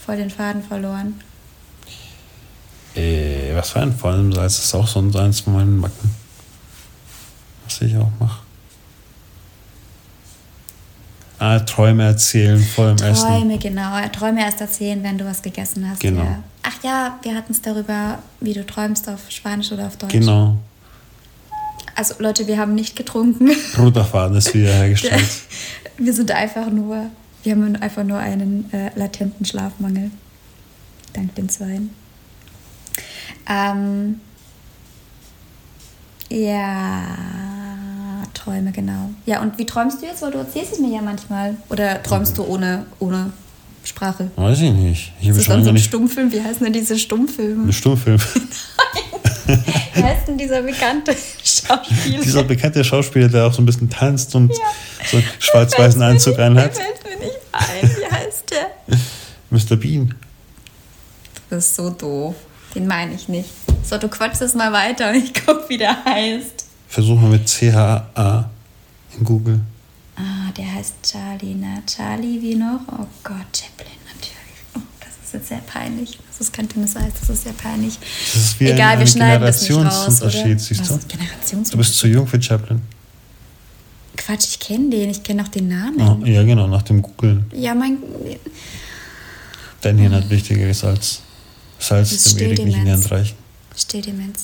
voll 0.10 0.18
den 0.18 0.32
Faden 0.32 0.64
verloren. 0.64 1.22
Äh, 2.96 3.54
was 3.54 3.70
für 3.70 3.82
ein 3.82 3.96
vor 3.96 4.10
allem 4.10 4.34
Salz 4.34 4.56
das 4.56 4.66
ist 4.66 4.74
auch 4.74 4.88
so 4.88 5.00
ein 5.00 5.16
eins 5.16 5.42
von 5.42 5.54
meinen 5.54 5.78
Macken. 5.78 6.16
Was 7.66 7.82
ich 7.82 7.96
auch 7.96 8.10
mache. 8.20 8.40
Ah, 11.38 11.60
Träume 11.60 12.06
erzählen 12.06 12.60
vor 12.60 12.96
dem 12.96 13.06
Essen. 13.06 13.28
Träume, 13.28 13.60
genau. 13.60 14.08
Träume 14.12 14.42
erst 14.42 14.62
erzählen, 14.62 15.04
wenn 15.04 15.20
du 15.20 15.26
was 15.26 15.44
gegessen 15.44 15.88
hast. 15.88 16.00
Genau. 16.00 16.24
Ja. 16.24 16.44
Ach 16.64 16.84
ja, 16.84 17.20
wir 17.22 17.36
hatten 17.36 17.54
es 17.54 17.62
darüber, 17.62 18.18
wie 18.40 18.54
du 18.54 18.66
träumst 18.66 19.08
auf 19.08 19.20
Spanisch 19.30 19.72
oder 19.72 19.86
auf 19.86 19.98
Deutsch. 19.98 20.12
Genau. 20.12 20.58
Also 21.96 22.16
Leute, 22.18 22.48
wir 22.48 22.58
haben 22.58 22.74
nicht 22.74 22.96
getrunken. 22.96 23.52
Ruderfaden 23.78 24.38
ist 24.38 24.56
wiederhergestellt. 24.56 25.30
Wir 26.02 26.14
sind 26.14 26.32
einfach 26.32 26.72
nur, 26.72 27.08
wir 27.44 27.54
haben 27.54 27.76
einfach 27.78 28.04
nur 28.04 28.18
einen 28.20 28.72
äh, 28.74 28.92
latenten 28.96 29.46
Schlafmangel. 29.46 30.12
Dank 31.14 31.34
den 31.36 31.50
Zweien. 31.50 31.90
Ähm, 33.50 34.20
ja, 36.30 37.04
Träume, 38.34 38.72
genau. 38.72 39.10
Ja, 39.26 39.42
und 39.42 39.58
wie 39.58 39.66
träumst 39.66 40.02
du 40.02 40.06
jetzt? 40.06 40.22
Weil 40.22 40.32
du 40.32 40.38
erzählst 40.40 40.74
es 40.74 40.80
mir 40.80 40.94
ja 40.94 41.02
manchmal. 41.02 41.56
Oder 41.70 42.02
träumst 42.04 42.38
du 42.38 42.44
ohne, 42.44 42.86
ohne 43.00 43.32
Sprache? 43.84 44.30
Weiß 44.36 44.60
ich 44.62 44.72
nicht. 44.72 45.14
Ich 45.20 45.30
habe 45.30 45.40
ist 45.40 45.46
schon 45.46 45.64
so 45.64 45.70
ein 45.70 45.74
nicht. 45.74 45.86
Stummfilm. 45.86 46.32
Wie 46.32 46.42
heißen 46.42 46.64
denn 46.64 46.74
diese 46.74 46.94
Ein 46.94 47.00
Stummfilme? 47.00 47.74
Stummfilm. 47.74 48.20
Wie 49.96 50.04
heißt 50.04 50.28
denn 50.28 50.38
dieser 50.38 50.62
bekannte 50.62 51.16
Schauspieler? 51.44 52.22
Dieser 52.22 52.44
bekannte 52.44 52.84
Schauspieler, 52.84 53.28
der 53.30 53.48
auch 53.48 53.54
so 53.54 53.62
ein 53.64 53.66
bisschen 53.66 53.90
tanzt 53.90 54.36
und 54.36 54.52
Ja. 54.52 54.58
so 55.10 55.18
einen 55.18 55.26
schwarz-weißen 55.40 56.02
Anzug 56.04 56.38
anhat. 56.38 56.76
mir 56.76 56.82
ein. 57.60 57.90
Wie 57.98 58.06
heißt 58.12 58.52
der? 58.52 58.98
Mr. 59.50 59.76
Bean. 59.76 60.16
Das 61.50 61.66
ist 61.66 61.76
so 61.76 61.90
doof. 61.90 62.36
Den 62.76 62.86
meine 62.88 63.14
ich 63.16 63.28
nicht. 63.28 63.50
So, 63.84 63.98
du 63.98 64.08
quatschst 64.08 64.42
es 64.42 64.54
mal 64.54 64.72
weiter 64.72 65.10
und 65.10 65.16
ich 65.16 65.34
guck, 65.34 65.68
wie 65.70 65.78
der 65.78 66.04
heißt. 66.06 66.66
Versuchen 66.88 67.22
wir 67.24 67.30
mit 67.30 67.48
C-H-A 67.50 68.50
in 69.18 69.24
Google. 69.24 69.60
Ah, 70.16 70.52
der 70.56 70.74
heißt 70.76 70.96
Charlie, 71.04 71.56
ne? 71.56 71.82
Charlie 71.88 72.42
wie 72.42 72.56
noch? 72.56 72.82
Oh 72.92 73.08
Gott, 73.24 73.38
Chaplin 73.56 73.98
natürlich. 74.06 74.60
Oh, 74.76 74.80
das 75.00 75.10
ist 75.26 75.34
jetzt 75.34 75.48
sehr 75.48 75.60
peinlich. 75.60 76.20
Das 76.28 76.42
ist 76.42 76.54
kein 76.54 76.68
dünnes 76.68 76.96
Eis, 76.96 77.14
das 77.20 77.30
ist 77.30 77.44
sehr 77.44 77.54
peinlich. 77.54 77.98
Das 78.00 78.36
ist 78.36 78.60
wie 78.60 78.70
Egal, 78.70 78.94
ein, 78.94 79.00
wir 79.00 79.06
ein 79.06 79.08
schneiden 79.08 79.46
das 79.46 79.62
nicht 79.62 79.72
raus, 79.72 80.22
oder? 80.22 80.32
Generationsunterschied, 80.32 80.62
siehst 80.62 80.90
du? 80.92 81.72
Du 81.72 81.78
bist 81.78 81.98
zu 81.98 82.08
jung 82.08 82.28
für 82.28 82.42
Chaplin. 82.42 82.82
Quatsch, 84.30 84.46
ich 84.52 84.60
kenne 84.60 84.92
den, 84.92 85.10
ich 85.10 85.24
kenne 85.24 85.42
auch 85.42 85.48
den 85.48 85.70
Namen. 85.70 86.00
Ah, 86.00 86.20
ja, 86.24 86.44
genau, 86.44 86.68
nach 86.68 86.84
dem 86.84 87.02
Googeln. 87.02 87.46
Ja, 87.52 87.74
mein. 87.74 87.98
Dein 89.82 89.98
Hirn 89.98 90.14
hat 90.14 90.30
wichtigeres 90.30 90.84
als 90.84 91.22
Salz 91.80 92.10
dem 92.12 92.38
Stilldemenz. 92.38 92.90
Hand 93.06 93.12
reichen. 93.12 93.36
Stilldemenz. 93.76 94.44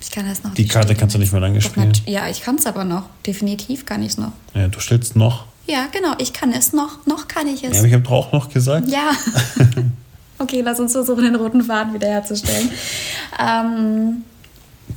Ich 0.00 0.10
kann 0.10 0.26
das 0.26 0.42
noch. 0.42 0.54
Die 0.54 0.66
Karte 0.66 0.96
kannst 0.96 1.14
du 1.14 1.20
nicht 1.20 1.30
mehr 1.30 1.40
lange 1.40 1.60
Doch, 1.60 1.70
spielen. 1.70 1.88
nat- 1.90 2.02
Ja, 2.06 2.28
ich 2.28 2.40
kann 2.42 2.56
es 2.56 2.66
aber 2.66 2.82
noch. 2.82 3.04
Definitiv 3.24 3.86
kann 3.86 4.02
ich 4.02 4.08
es 4.08 4.18
noch. 4.18 4.32
Ja, 4.52 4.66
du 4.66 4.80
stellst 4.80 5.14
noch. 5.14 5.44
Ja, 5.68 5.86
genau, 5.92 6.14
ich 6.18 6.32
kann 6.32 6.52
es 6.52 6.72
noch. 6.72 7.06
Noch 7.06 7.28
kann 7.28 7.46
ich 7.46 7.62
es. 7.62 7.74
Ja, 7.74 7.78
aber 7.78 7.86
ich 7.86 7.94
habe 7.94 8.02
doch 8.02 8.10
auch 8.10 8.32
noch 8.32 8.48
gesagt. 8.52 8.88
Ja. 8.90 9.12
okay, 10.38 10.60
lass 10.64 10.80
uns 10.80 10.90
versuchen, 10.90 11.22
den 11.22 11.36
roten 11.36 11.62
Faden 11.62 11.94
wiederherzustellen. 11.94 12.68
Ähm, 13.38 14.22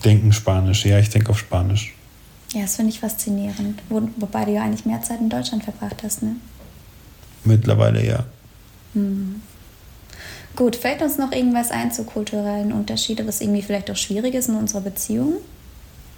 Denken 0.04 0.34
Spanisch. 0.34 0.86
Ja, 0.86 0.98
ich 0.98 1.10
denke 1.10 1.30
auf 1.30 1.38
Spanisch. 1.38 1.93
Ja, 2.56 2.62
das 2.62 2.78
finde 2.78 2.91
ich 2.91 3.00
faszinierend. 3.00 3.80
Wo, 3.89 4.02
wobei 4.18 4.46
du 4.46 4.52
ja 4.54 4.63
eigentlich 4.63 4.86
mehr 4.86 5.02
Zeit 5.02 5.20
in 5.20 5.30
Deutschland 5.30 5.63
verbracht 5.63 6.02
hast, 6.04 6.24
ne? 6.24 6.36
Mittlerweile 7.44 8.04
ja. 8.06 8.26
Gut, 10.56 10.76
fällt 10.76 11.02
uns 11.02 11.18
noch 11.18 11.32
irgendwas 11.32 11.70
ein 11.70 11.91
zu 11.91 12.06
kulturellen 12.06 12.72
Unterschieden, 12.72 13.28
was 13.28 13.41
irgendwie 13.41 13.62
vielleicht 13.62 13.91
auch 13.91 13.96
schwierig 13.98 14.34
ist 14.34 14.48
in 14.50 14.56
unserer 14.56 14.82
Beziehung? 14.82 15.34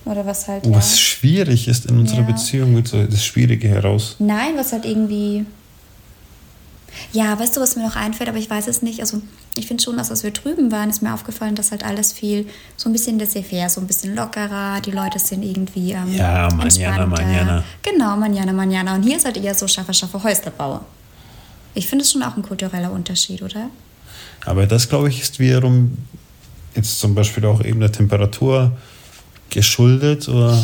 Oder 0.06 0.26
was 0.26 0.48
halt. 0.48 0.66
Oh, 0.66 0.70
ja, 0.70 0.78
Was 0.78 1.00
schwierig 1.00 1.68
ist 1.68 1.88
in 1.88 2.00
unserer 2.00 2.22
Ja. 2.22 2.28
Beziehung, 2.28 2.76
wird 2.76 2.88
so 2.88 3.04
das 3.04 3.26
Schwierige 3.26 3.68
heraus. 3.68 4.16
Nein, 4.20 4.54
was 4.56 4.72
halt 4.72 4.86
irgendwie. 4.86 5.46
Ja, 7.14 7.40
weißt 7.40 7.56
du, 7.56 7.62
was 7.62 7.76
mir 7.76 7.84
noch 7.84 7.96
einfällt, 7.96 8.30
aber 8.30 8.38
ich 8.38 8.50
weiß 8.50 8.68
es 8.68 8.82
nicht. 8.82 9.00
Also, 9.00 9.22
ich 9.56 9.68
finde 9.68 9.84
schon, 9.84 9.98
dass 9.98 10.12
als 10.12 10.24
wir 10.24 10.32
drüben 10.32 10.72
waren, 10.72 10.90
ist 10.90 11.02
mir 11.02 11.14
aufgefallen, 11.14 11.56
dass 11.56 11.72
halt 11.72 11.84
alles 11.84 12.14
viel 12.14 12.48
so 12.76 12.90
ein 12.90 12.94
bisschen 12.94 13.18
laissez-faire, 13.20 13.70
so 13.70 13.82
ein 13.82 13.88
bisschen 13.88 14.16
lockerer. 14.16 14.80
Die 14.82 14.92
Leute 14.92 15.20
sind 15.20 15.44
irgendwie. 15.44 15.92
Ähm, 15.94 16.14
Ja, 16.14 16.48
entspannter. 16.48 17.08
manana. 17.08 17.64
Genau, 17.84 18.16
manana, 18.18 18.52
manana. 18.54 18.96
Und 18.96 19.04
hier 19.04 19.18
ist 19.18 19.26
halt 19.26 19.38
eher 19.38 19.54
so 19.56 19.68
schaffe, 19.68 19.94
schaffe 19.94 20.22
Häuslerbauer. 20.22 20.86
Ich 21.74 21.88
finde 21.88 22.04
es 22.04 22.12
schon 22.12 22.24
auch 22.24 22.36
ein 22.36 22.44
kultureller 22.44 22.92
Unterschied, 22.92 23.42
oder? 23.42 23.70
Aber 24.46 24.66
das, 24.68 24.88
glaube 24.90 25.10
ich, 25.10 25.22
ist 25.22 25.40
wiederum 25.40 25.98
jetzt 26.76 27.00
zum 27.00 27.14
Beispiel 27.16 27.46
auch 27.46 27.64
eben 27.64 27.80
der 27.80 27.92
Temperatur 27.92 28.72
geschuldet 29.50 30.28
oder 30.30 30.58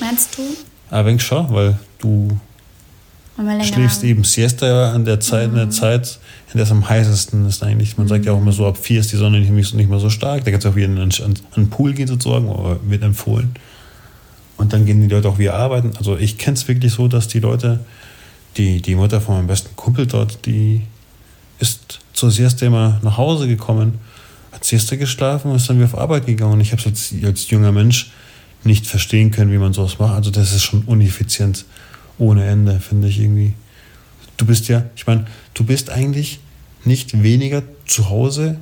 Meinst 0.00 0.36
du? 0.38 0.42
ein 0.90 1.06
wenig 1.06 1.22
schon, 1.22 1.50
weil 1.52 1.78
du 1.98 2.28
länger 3.46 3.64
schläfst 3.64 4.02
eben 4.04 4.24
Siesta 4.24 4.92
an 4.92 5.04
der 5.04 5.20
Zeit, 5.20 5.48
in 5.50 5.54
der 5.54 5.70
Zeit, 5.70 6.18
in 6.52 6.56
der 6.58 6.64
es 6.64 6.70
am 6.70 6.88
heißesten 6.88 7.46
ist 7.46 7.62
eigentlich. 7.62 7.96
Man 7.96 8.08
sagt 8.08 8.24
ja 8.24 8.32
auch 8.32 8.38
immer 8.38 8.52
so, 8.52 8.66
ab 8.66 8.76
vier 8.76 9.00
ist 9.00 9.12
die 9.12 9.16
Sonne 9.16 9.40
nicht, 9.40 9.50
mehr 9.50 9.64
so- 9.64 9.76
nicht 9.76 9.88
mehr 9.90 10.00
so 10.00 10.10
stark. 10.10 10.44
Da 10.44 10.50
kannst 10.50 10.64
du 10.64 10.70
auch 10.70 10.76
wieder 10.76 10.88
an, 10.88 10.98
an, 11.00 11.10
an 11.22 11.34
den 11.56 11.70
Pool 11.70 11.92
gehen 11.92 12.06
sozusagen, 12.08 12.48
aber 12.48 12.78
wird 12.88 13.02
empfohlen. 13.02 13.50
Und 14.56 14.72
dann 14.72 14.86
gehen 14.86 15.00
die 15.00 15.14
Leute 15.14 15.28
auch 15.28 15.38
wieder 15.38 15.54
arbeiten. 15.54 15.92
Also 15.98 16.16
ich 16.16 16.36
kenne 16.38 16.56
es 16.56 16.66
wirklich 16.66 16.92
so, 16.92 17.06
dass 17.06 17.28
die 17.28 17.38
Leute, 17.40 17.80
die, 18.56 18.82
die 18.82 18.94
Mutter 18.96 19.20
von 19.20 19.36
meinem 19.36 19.46
besten 19.46 19.76
Kumpel 19.76 20.06
dort, 20.06 20.44
die 20.46 20.82
ist 21.60 22.00
zur 22.12 22.30
Siesta 22.30 22.66
immer 22.66 22.98
nach 23.02 23.16
Hause 23.18 23.46
gekommen, 23.46 23.94
hat 24.50 24.64
Siesta 24.64 24.96
geschlafen 24.96 25.50
und 25.50 25.56
ist 25.58 25.68
dann 25.68 25.76
wieder 25.76 25.86
auf 25.86 25.96
Arbeit 25.98 26.26
gegangen. 26.26 26.54
Und 26.54 26.60
ich 26.60 26.72
habe 26.72 26.80
es 26.80 26.86
als, 26.86 27.14
als 27.24 27.50
junger 27.50 27.70
Mensch 27.70 28.10
nicht 28.64 28.86
verstehen 28.86 29.30
können, 29.30 29.52
wie 29.52 29.58
man 29.58 29.72
sowas 29.72 30.00
macht. 30.00 30.14
Also 30.14 30.30
das 30.32 30.52
ist 30.52 30.64
schon 30.64 30.82
uneffizient 30.82 31.64
ohne 32.18 32.44
Ende, 32.44 32.80
finde 32.80 33.08
ich 33.08 33.18
irgendwie. 33.18 33.54
Du 34.36 34.46
bist 34.46 34.68
ja, 34.68 34.84
ich 34.96 35.06
meine, 35.06 35.26
du 35.54 35.64
bist 35.64 35.90
eigentlich 35.90 36.40
nicht 36.84 37.22
weniger 37.22 37.62
zu 37.86 38.08
Hause, 38.08 38.58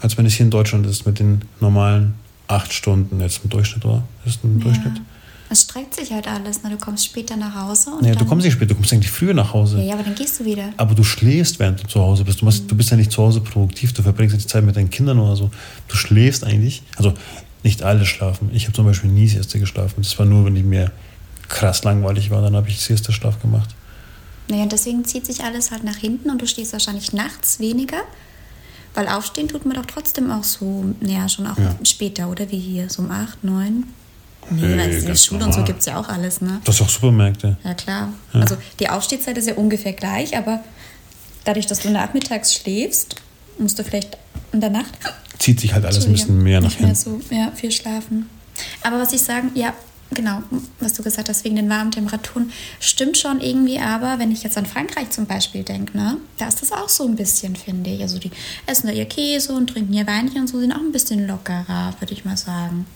als 0.00 0.16
wenn 0.16 0.26
es 0.26 0.34
hier 0.34 0.44
in 0.44 0.50
Deutschland 0.50 0.86
ist 0.86 1.06
mit 1.06 1.18
den 1.18 1.42
normalen 1.60 2.14
acht 2.46 2.72
Stunden 2.72 3.20
jetzt 3.20 3.40
im 3.44 3.50
Durchschnitt, 3.50 3.84
oder? 3.84 4.04
Ist 4.24 4.42
ein 4.44 4.60
Durchschnitt? 4.60 4.96
Ja. 4.96 5.02
Es 5.50 5.62
streckt 5.62 5.94
sich 5.94 6.12
halt 6.12 6.28
alles. 6.28 6.62
Ne? 6.62 6.70
Du 6.70 6.76
kommst 6.76 7.06
später 7.06 7.34
nach 7.36 7.54
Hause 7.54 7.90
und 7.90 8.04
Ja, 8.04 8.14
du 8.14 8.26
kommst 8.26 8.44
nicht 8.44 8.52
später, 8.52 8.68
du 8.68 8.74
kommst 8.74 8.92
eigentlich 8.92 9.10
früher 9.10 9.32
nach 9.32 9.54
Hause. 9.54 9.78
Ja, 9.78 9.84
ja, 9.84 9.94
aber 9.94 10.02
dann 10.02 10.14
gehst 10.14 10.40
du 10.40 10.44
wieder. 10.44 10.74
Aber 10.76 10.94
du 10.94 11.02
schläfst, 11.02 11.58
während 11.58 11.82
du 11.82 11.86
zu 11.86 12.00
Hause 12.00 12.24
bist. 12.24 12.42
Du, 12.42 12.44
machst, 12.44 12.70
du 12.70 12.76
bist 12.76 12.90
ja 12.90 12.98
nicht 12.98 13.10
zu 13.10 13.22
Hause 13.22 13.40
produktiv, 13.40 13.94
du 13.94 14.02
verbringst 14.02 14.34
ja 14.34 14.40
die 14.40 14.46
Zeit 14.46 14.64
mit 14.64 14.76
deinen 14.76 14.90
Kindern 14.90 15.18
oder 15.18 15.36
so. 15.36 15.50
Du 15.88 15.96
schläfst 15.96 16.44
eigentlich. 16.44 16.82
Also 16.96 17.14
nicht 17.62 17.82
alle 17.82 18.04
schlafen. 18.04 18.50
Ich 18.52 18.64
habe 18.64 18.74
zum 18.74 18.84
Beispiel 18.84 19.10
nie 19.10 19.26
Siesta 19.26 19.58
geschlafen. 19.58 19.94
Das 19.98 20.18
war 20.18 20.26
nur, 20.26 20.44
wenn 20.44 20.54
ich 20.54 20.64
mir 20.64 20.92
krass 21.48 21.84
langweilig 21.84 22.30
war, 22.30 22.42
dann 22.42 22.54
habe 22.56 22.68
ich 22.68 22.80
Siesta-Schlaf 22.80 23.40
gemacht. 23.40 23.70
Naja, 24.48 24.62
und 24.62 24.72
deswegen 24.72 25.04
zieht 25.04 25.26
sich 25.26 25.42
alles 25.44 25.70
halt 25.70 25.84
nach 25.84 25.96
hinten 25.96 26.30
und 26.30 26.40
du 26.40 26.46
stehst 26.46 26.72
wahrscheinlich 26.72 27.12
nachts 27.12 27.60
weniger. 27.60 27.98
Weil 28.94 29.06
aufstehen 29.08 29.48
tut 29.48 29.66
man 29.66 29.76
doch 29.76 29.86
trotzdem 29.86 30.30
auch 30.30 30.42
so, 30.44 30.84
naja, 31.00 31.28
schon 31.28 31.46
auch 31.46 31.58
Ja. 31.58 31.76
später, 31.84 32.28
oder 32.28 32.50
wie 32.50 32.58
hier, 32.58 32.88
so 32.88 33.02
um 33.02 33.10
8, 33.10 33.44
9. 33.44 33.84
Nee, 34.50 34.62
Nee, 34.76 35.00
ganz 35.02 35.26
Schule 35.26 35.44
und 35.44 35.52
so 35.52 35.62
gibt 35.62 35.80
es 35.80 35.86
ja 35.86 36.00
auch 36.00 36.08
alles, 36.08 36.40
ne? 36.40 36.60
Du 36.64 36.72
hast 36.72 36.80
auch 36.80 36.88
Supermärkte. 36.88 37.58
Ja, 37.62 37.74
klar. 37.74 38.08
Ja. 38.32 38.40
Also 38.40 38.56
die 38.80 38.88
Aufstehzeit 38.88 39.36
ist 39.36 39.46
ja 39.46 39.54
ungefähr 39.54 39.92
gleich, 39.92 40.34
aber 40.36 40.60
dadurch, 41.44 41.66
dass 41.66 41.80
du 41.80 41.90
nachmittags 41.90 42.54
schläfst, 42.54 43.16
musst 43.58 43.78
du 43.78 43.84
vielleicht 43.84 44.16
in 44.52 44.60
der 44.62 44.70
Nacht 44.70 44.94
Zieht 45.38 45.60
sich 45.60 45.74
halt 45.74 45.84
alles 45.84 46.06
ein 46.06 46.12
bisschen 46.12 46.42
mehr 46.42 46.60
nach 46.60 46.70
nicht 46.70 46.80
mehr 46.80 46.94
hinten. 46.94 47.20
so 47.28 47.34
ja, 47.34 47.52
viel 47.54 47.70
schlafen. 47.70 48.28
Aber 48.82 48.98
was 48.98 49.12
ich 49.12 49.20
sagen, 49.22 49.50
ja, 49.54 49.74
genau, 50.10 50.42
was 50.80 50.94
du 50.94 51.02
gesagt 51.02 51.28
hast, 51.28 51.44
wegen 51.44 51.56
den 51.56 51.68
warmen 51.68 51.90
Temperaturen, 51.90 52.50
stimmt 52.80 53.18
schon 53.18 53.40
irgendwie, 53.40 53.78
aber 53.78 54.18
wenn 54.18 54.32
ich 54.32 54.42
jetzt 54.42 54.56
an 54.56 54.66
Frankreich 54.66 55.10
zum 55.10 55.26
Beispiel 55.26 55.62
denke, 55.62 55.96
ne, 55.96 56.16
da 56.38 56.48
ist 56.48 56.62
das 56.62 56.72
auch 56.72 56.88
so 56.88 57.04
ein 57.06 57.16
bisschen, 57.16 57.56
finde 57.56 57.90
ich. 57.90 58.02
Also 58.02 58.18
die 58.18 58.30
essen 58.66 58.86
da 58.86 58.92
ihr 58.92 59.06
Käse 59.06 59.52
und 59.52 59.68
trinken 59.68 59.92
ihr 59.92 60.06
Weinchen 60.06 60.42
und 60.42 60.48
so, 60.48 60.60
sind 60.60 60.72
auch 60.72 60.78
ein 60.78 60.92
bisschen 60.92 61.26
lockerer, 61.26 61.94
würde 61.98 62.12
ich 62.12 62.24
mal 62.24 62.36
sagen. 62.36 62.86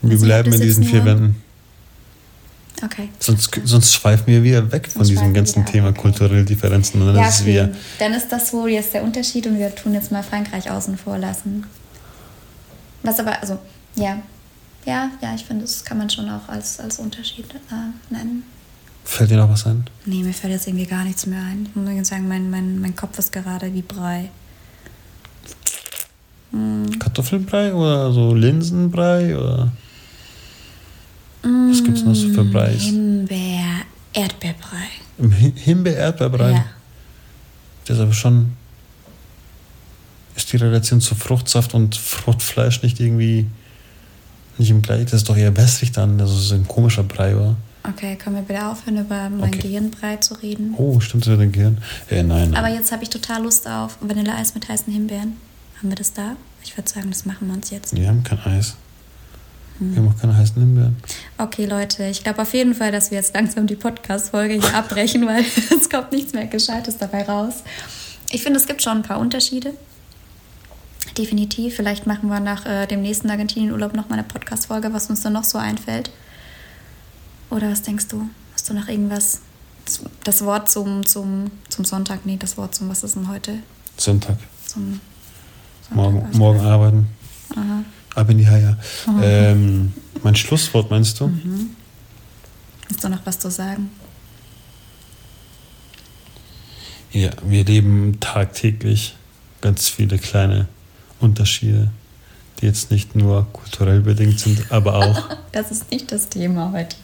Wir 0.00 0.12
Also, 0.12 0.26
bleiben 0.26 0.52
in 0.52 0.60
diesen 0.60 0.84
vier 0.84 1.04
Wänden. 1.04 1.36
Okay. 2.84 3.08
Sonst, 3.20 3.60
sonst 3.64 3.92
schweifen 3.94 4.26
wir 4.26 4.42
wieder 4.42 4.72
weg 4.72 4.88
von 4.90 5.06
diesem 5.06 5.32
ganzen 5.32 5.64
Thema 5.64 5.90
okay. 5.90 6.00
kulturelle 6.00 6.44
Differenzen. 6.44 7.00
Und 7.00 7.08
dann 7.08 7.16
Ja, 7.16 7.28
ist 7.28 7.42
okay. 7.42 7.68
Dann 8.00 8.12
ist 8.12 8.32
das 8.32 8.52
wohl 8.52 8.70
jetzt 8.70 8.92
der 8.92 9.04
Unterschied 9.04 9.46
und 9.46 9.58
wir 9.58 9.72
tun 9.72 9.94
jetzt 9.94 10.10
mal 10.10 10.24
Frankreich 10.24 10.68
außen 10.68 10.98
vor 10.98 11.16
lassen. 11.16 11.64
Was 13.02 13.18
aber, 13.20 13.40
also, 13.40 13.58
ja. 13.96 14.18
Ja, 14.84 15.10
ja, 15.20 15.34
ich 15.34 15.44
finde, 15.44 15.62
das 15.62 15.84
kann 15.84 15.98
man 15.98 16.10
schon 16.10 16.28
auch 16.28 16.48
als, 16.48 16.80
als 16.80 16.98
Unterschied 16.98 17.46
äh, 17.54 18.12
nennen. 18.12 18.42
Fällt 19.04 19.30
dir 19.30 19.36
noch 19.36 19.48
was 19.50 19.66
ein? 19.66 19.84
Nee, 20.06 20.22
mir 20.22 20.32
fällt 20.32 20.52
jetzt 20.52 20.66
irgendwie 20.66 20.86
gar 20.86 21.04
nichts 21.04 21.24
mehr 21.26 21.40
ein. 21.40 21.66
Ich 21.66 21.74
muss 21.76 22.08
sagen, 22.08 22.26
mein, 22.28 22.50
mein, 22.50 22.80
mein 22.80 22.94
Kopf 22.96 23.18
ist 23.18 23.32
gerade 23.32 23.72
wie 23.72 23.82
Brei. 23.82 24.28
Kartoffelbrei 26.98 27.72
oder 27.72 28.12
so 28.12 28.34
Linsenbrei? 28.34 29.36
Oder? 29.36 29.72
Was 31.42 31.82
gibt's 31.82 32.02
noch 32.02 32.14
so 32.14 32.28
für 32.32 32.44
Breis? 32.44 32.82
Himbeer, 32.82 33.82
Erdbeerbrei. 34.12 34.88
Im 35.18 35.32
Hi- 35.32 35.52
Himbeer-Erdbeerbrei? 35.56 36.52
Ja. 36.52 36.64
Das 37.86 37.96
ist 37.96 38.02
aber 38.02 38.12
schon. 38.12 38.52
Ist 40.36 40.52
die 40.52 40.56
Relation 40.56 41.00
zu 41.00 41.14
Fruchtsaft 41.14 41.74
und 41.74 41.94
Fruchtfleisch 41.96 42.82
nicht 42.82 43.00
irgendwie. 43.00 43.46
nicht 44.58 44.70
im 44.70 44.82
gleichen? 44.82 45.04
Das 45.04 45.14
ist 45.14 45.28
doch 45.28 45.36
eher 45.36 45.56
wässrig 45.56 45.92
dann. 45.92 46.18
Das 46.18 46.30
ist 46.30 46.48
so 46.48 46.54
ein 46.54 46.66
komischer 46.66 47.02
Brei, 47.02 47.36
oder? 47.36 47.56
Okay, 47.88 48.16
können 48.16 48.36
wir 48.36 48.42
bitte 48.42 48.64
aufhören, 48.66 48.98
über 48.98 49.28
mein 49.28 49.48
Okay. 49.48 49.58
Gehirnbrei 49.62 50.16
zu 50.16 50.34
reden? 50.34 50.74
Oh, 50.76 51.00
stimmt, 51.00 51.26
wird 51.26 51.40
den 51.40 51.50
Gehirn. 51.52 51.78
Äh, 52.10 52.22
nein. 52.22 52.54
Aber 52.54 52.68
nein. 52.68 52.76
jetzt 52.76 52.92
habe 52.92 53.02
ich 53.02 53.10
total 53.10 53.42
Lust 53.42 53.66
auf 53.68 53.98
Vanilleeis 54.00 54.54
mit 54.54 54.68
heißen 54.68 54.92
Himbeeren. 54.92 55.36
Haben 55.78 55.88
wir 55.88 55.96
das 55.96 56.12
da? 56.12 56.36
Ich 56.62 56.76
würde 56.76 56.88
sagen, 56.88 57.10
das 57.10 57.26
machen 57.26 57.48
wir 57.48 57.54
uns 57.54 57.70
jetzt. 57.70 57.94
Wir 57.96 58.06
haben 58.06 58.22
kein 58.22 58.38
Eis. 58.44 58.76
Hm. 59.78 59.94
Wir 59.96 60.02
haben 60.02 60.08
auch 60.14 60.20
keine 60.20 60.36
heißen 60.36 60.54
Himbeeren. 60.54 60.96
Okay, 61.38 61.66
Leute, 61.66 62.04
ich 62.06 62.22
glaube 62.22 62.42
auf 62.42 62.54
jeden 62.54 62.74
Fall, 62.74 62.92
dass 62.92 63.10
wir 63.10 63.18
jetzt 63.18 63.34
langsam 63.34 63.66
die 63.66 63.74
Podcast-Folge 63.74 64.54
hier 64.54 64.74
abbrechen, 64.74 65.26
weil 65.26 65.44
es 65.76 65.90
kommt 65.90 66.12
nichts 66.12 66.34
mehr 66.34 66.46
Gescheites 66.46 66.98
dabei 66.98 67.24
raus. 67.24 67.64
Ich 68.30 68.44
finde, 68.44 68.60
es 68.60 68.66
gibt 68.66 68.80
schon 68.80 68.98
ein 68.98 69.02
paar 69.02 69.18
Unterschiede. 69.18 69.72
Definitiv. 71.18 71.76
Vielleicht 71.76 72.06
machen 72.06 72.28
wir 72.28 72.40
nach 72.40 72.64
äh, 72.66 72.86
dem 72.86 73.02
nächsten 73.02 73.30
Argentinien-Urlaub 73.30 73.94
nochmal 73.94 74.18
eine 74.18 74.28
Podcast-Folge, 74.28 74.92
was 74.92 75.10
uns 75.10 75.20
dann 75.20 75.34
noch 75.34 75.44
so 75.44 75.58
einfällt. 75.58 76.10
Oder 77.50 77.70
was 77.70 77.82
denkst 77.82 78.08
du? 78.08 78.28
Hast 78.54 78.70
du 78.70 78.74
noch 78.74 78.88
irgendwas? 78.88 79.40
Das 80.24 80.44
Wort 80.44 80.70
zum, 80.70 81.04
zum, 81.04 81.50
zum 81.68 81.84
Sonntag? 81.84 82.24
Nee, 82.24 82.36
das 82.38 82.56
Wort 82.56 82.74
zum, 82.74 82.88
was 82.88 83.02
ist 83.02 83.16
denn 83.16 83.28
heute? 83.28 83.58
Sonntag. 83.96 84.38
Zum 84.66 85.00
Morgen, 85.90 86.26
was? 86.28 86.36
morgen 86.36 86.60
arbeiten. 86.60 87.08
Aha. 87.54 87.84
Ab 88.14 88.30
in 88.30 88.38
die 88.38 88.48
Haie. 88.48 88.78
Ähm, 89.22 89.92
mein 90.22 90.36
Schlusswort 90.36 90.90
meinst 90.90 91.20
du? 91.20 91.28
Mhm. 91.28 91.70
Hast 92.88 93.04
du 93.04 93.08
noch 93.08 93.20
was 93.24 93.38
zu 93.38 93.50
sagen? 93.50 93.90
Ja, 97.10 97.30
wir 97.44 97.64
leben 97.64 98.18
tagtäglich 98.20 99.14
ganz 99.60 99.88
viele 99.88 100.18
kleine 100.18 100.68
Unterschiede, 101.22 101.90
die 102.60 102.66
jetzt 102.66 102.90
nicht 102.90 103.14
nur 103.16 103.46
kulturell 103.52 104.00
bedingt 104.00 104.38
sind, 104.40 104.70
aber 104.70 104.94
auch, 104.96 105.28
Das 105.52 105.70
ist 105.70 105.90
nicht 105.90 106.10
das 106.12 106.28
Thema 106.28 106.72
heute. 106.72 106.96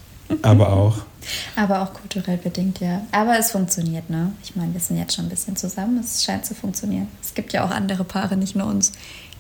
aber 0.42 0.72
auch. 0.72 0.98
Aber 1.56 1.82
auch 1.82 1.92
kulturell 1.92 2.38
bedingt, 2.38 2.78
ja. 2.80 3.02
Aber 3.12 3.38
es 3.38 3.50
funktioniert, 3.50 4.08
ne? 4.08 4.32
Ich 4.42 4.56
meine, 4.56 4.72
wir 4.72 4.80
sind 4.80 4.96
jetzt 4.96 5.14
schon 5.14 5.26
ein 5.26 5.28
bisschen 5.28 5.56
zusammen. 5.56 5.98
Es 5.98 6.24
scheint 6.24 6.46
zu 6.46 6.54
funktionieren. 6.54 7.08
Es 7.20 7.34
gibt 7.34 7.52
ja 7.52 7.66
auch 7.66 7.70
andere 7.70 8.02
Paare, 8.04 8.36
nicht 8.36 8.56
nur 8.56 8.66
uns. 8.66 8.92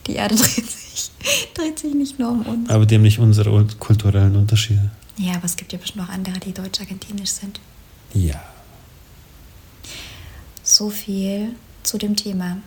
Die 0.06 0.16
Erde 0.16 0.34
dreht 0.36 0.68
sich, 0.70 1.10
dreht 1.54 1.78
sich 1.78 1.94
nicht 1.94 2.18
nur 2.18 2.30
um 2.32 2.42
uns. 2.42 2.68
Aber 2.68 2.84
die 2.84 2.96
haben 2.96 3.02
nicht 3.02 3.18
unsere 3.20 3.50
ul- 3.50 3.74
kulturellen 3.78 4.36
Unterschiede. 4.36 4.90
Ja, 5.16 5.34
aber 5.36 5.44
es 5.46 5.56
gibt 5.56 5.72
ja 5.72 5.78
bestimmt 5.78 6.04
auch 6.06 6.12
andere, 6.12 6.38
die 6.40 6.52
deutsch-argentinisch 6.52 7.30
sind. 7.30 7.58
Ja. 8.12 8.42
So 10.62 10.90
viel 10.90 11.54
zu 11.84 11.96
dem 11.96 12.16
Thema. 12.16 12.58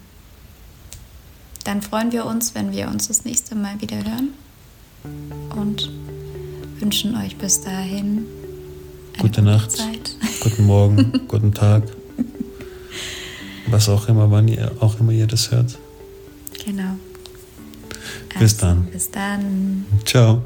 Dann 1.63 1.81
freuen 1.81 2.11
wir 2.11 2.25
uns, 2.25 2.55
wenn 2.55 2.71
wir 2.71 2.87
uns 2.87 3.07
das 3.07 3.25
nächste 3.25 3.55
Mal 3.55 3.79
wieder 3.81 3.97
hören. 3.97 4.29
Und 5.55 5.89
wünschen 6.79 7.15
euch 7.15 7.37
bis 7.37 7.61
dahin 7.61 8.25
eine 9.13 9.21
Gute 9.21 9.41
Nacht. 9.41 9.71
Zeit. 9.71 10.15
Guten 10.41 10.65
Morgen, 10.65 11.11
guten 11.27 11.53
Tag. 11.53 11.83
Was 13.67 13.89
auch 13.89 14.07
immer, 14.07 14.29
wann 14.31 14.47
ihr 14.47 14.71
auch 14.79 14.99
immer 14.99 15.11
ihr 15.11 15.27
das 15.27 15.51
hört. 15.51 15.77
Genau. 16.65 16.97
Bis 18.39 18.57
dann. 18.57 18.85
Bis 18.85 19.11
dann. 19.11 19.85
Ciao. 20.05 20.43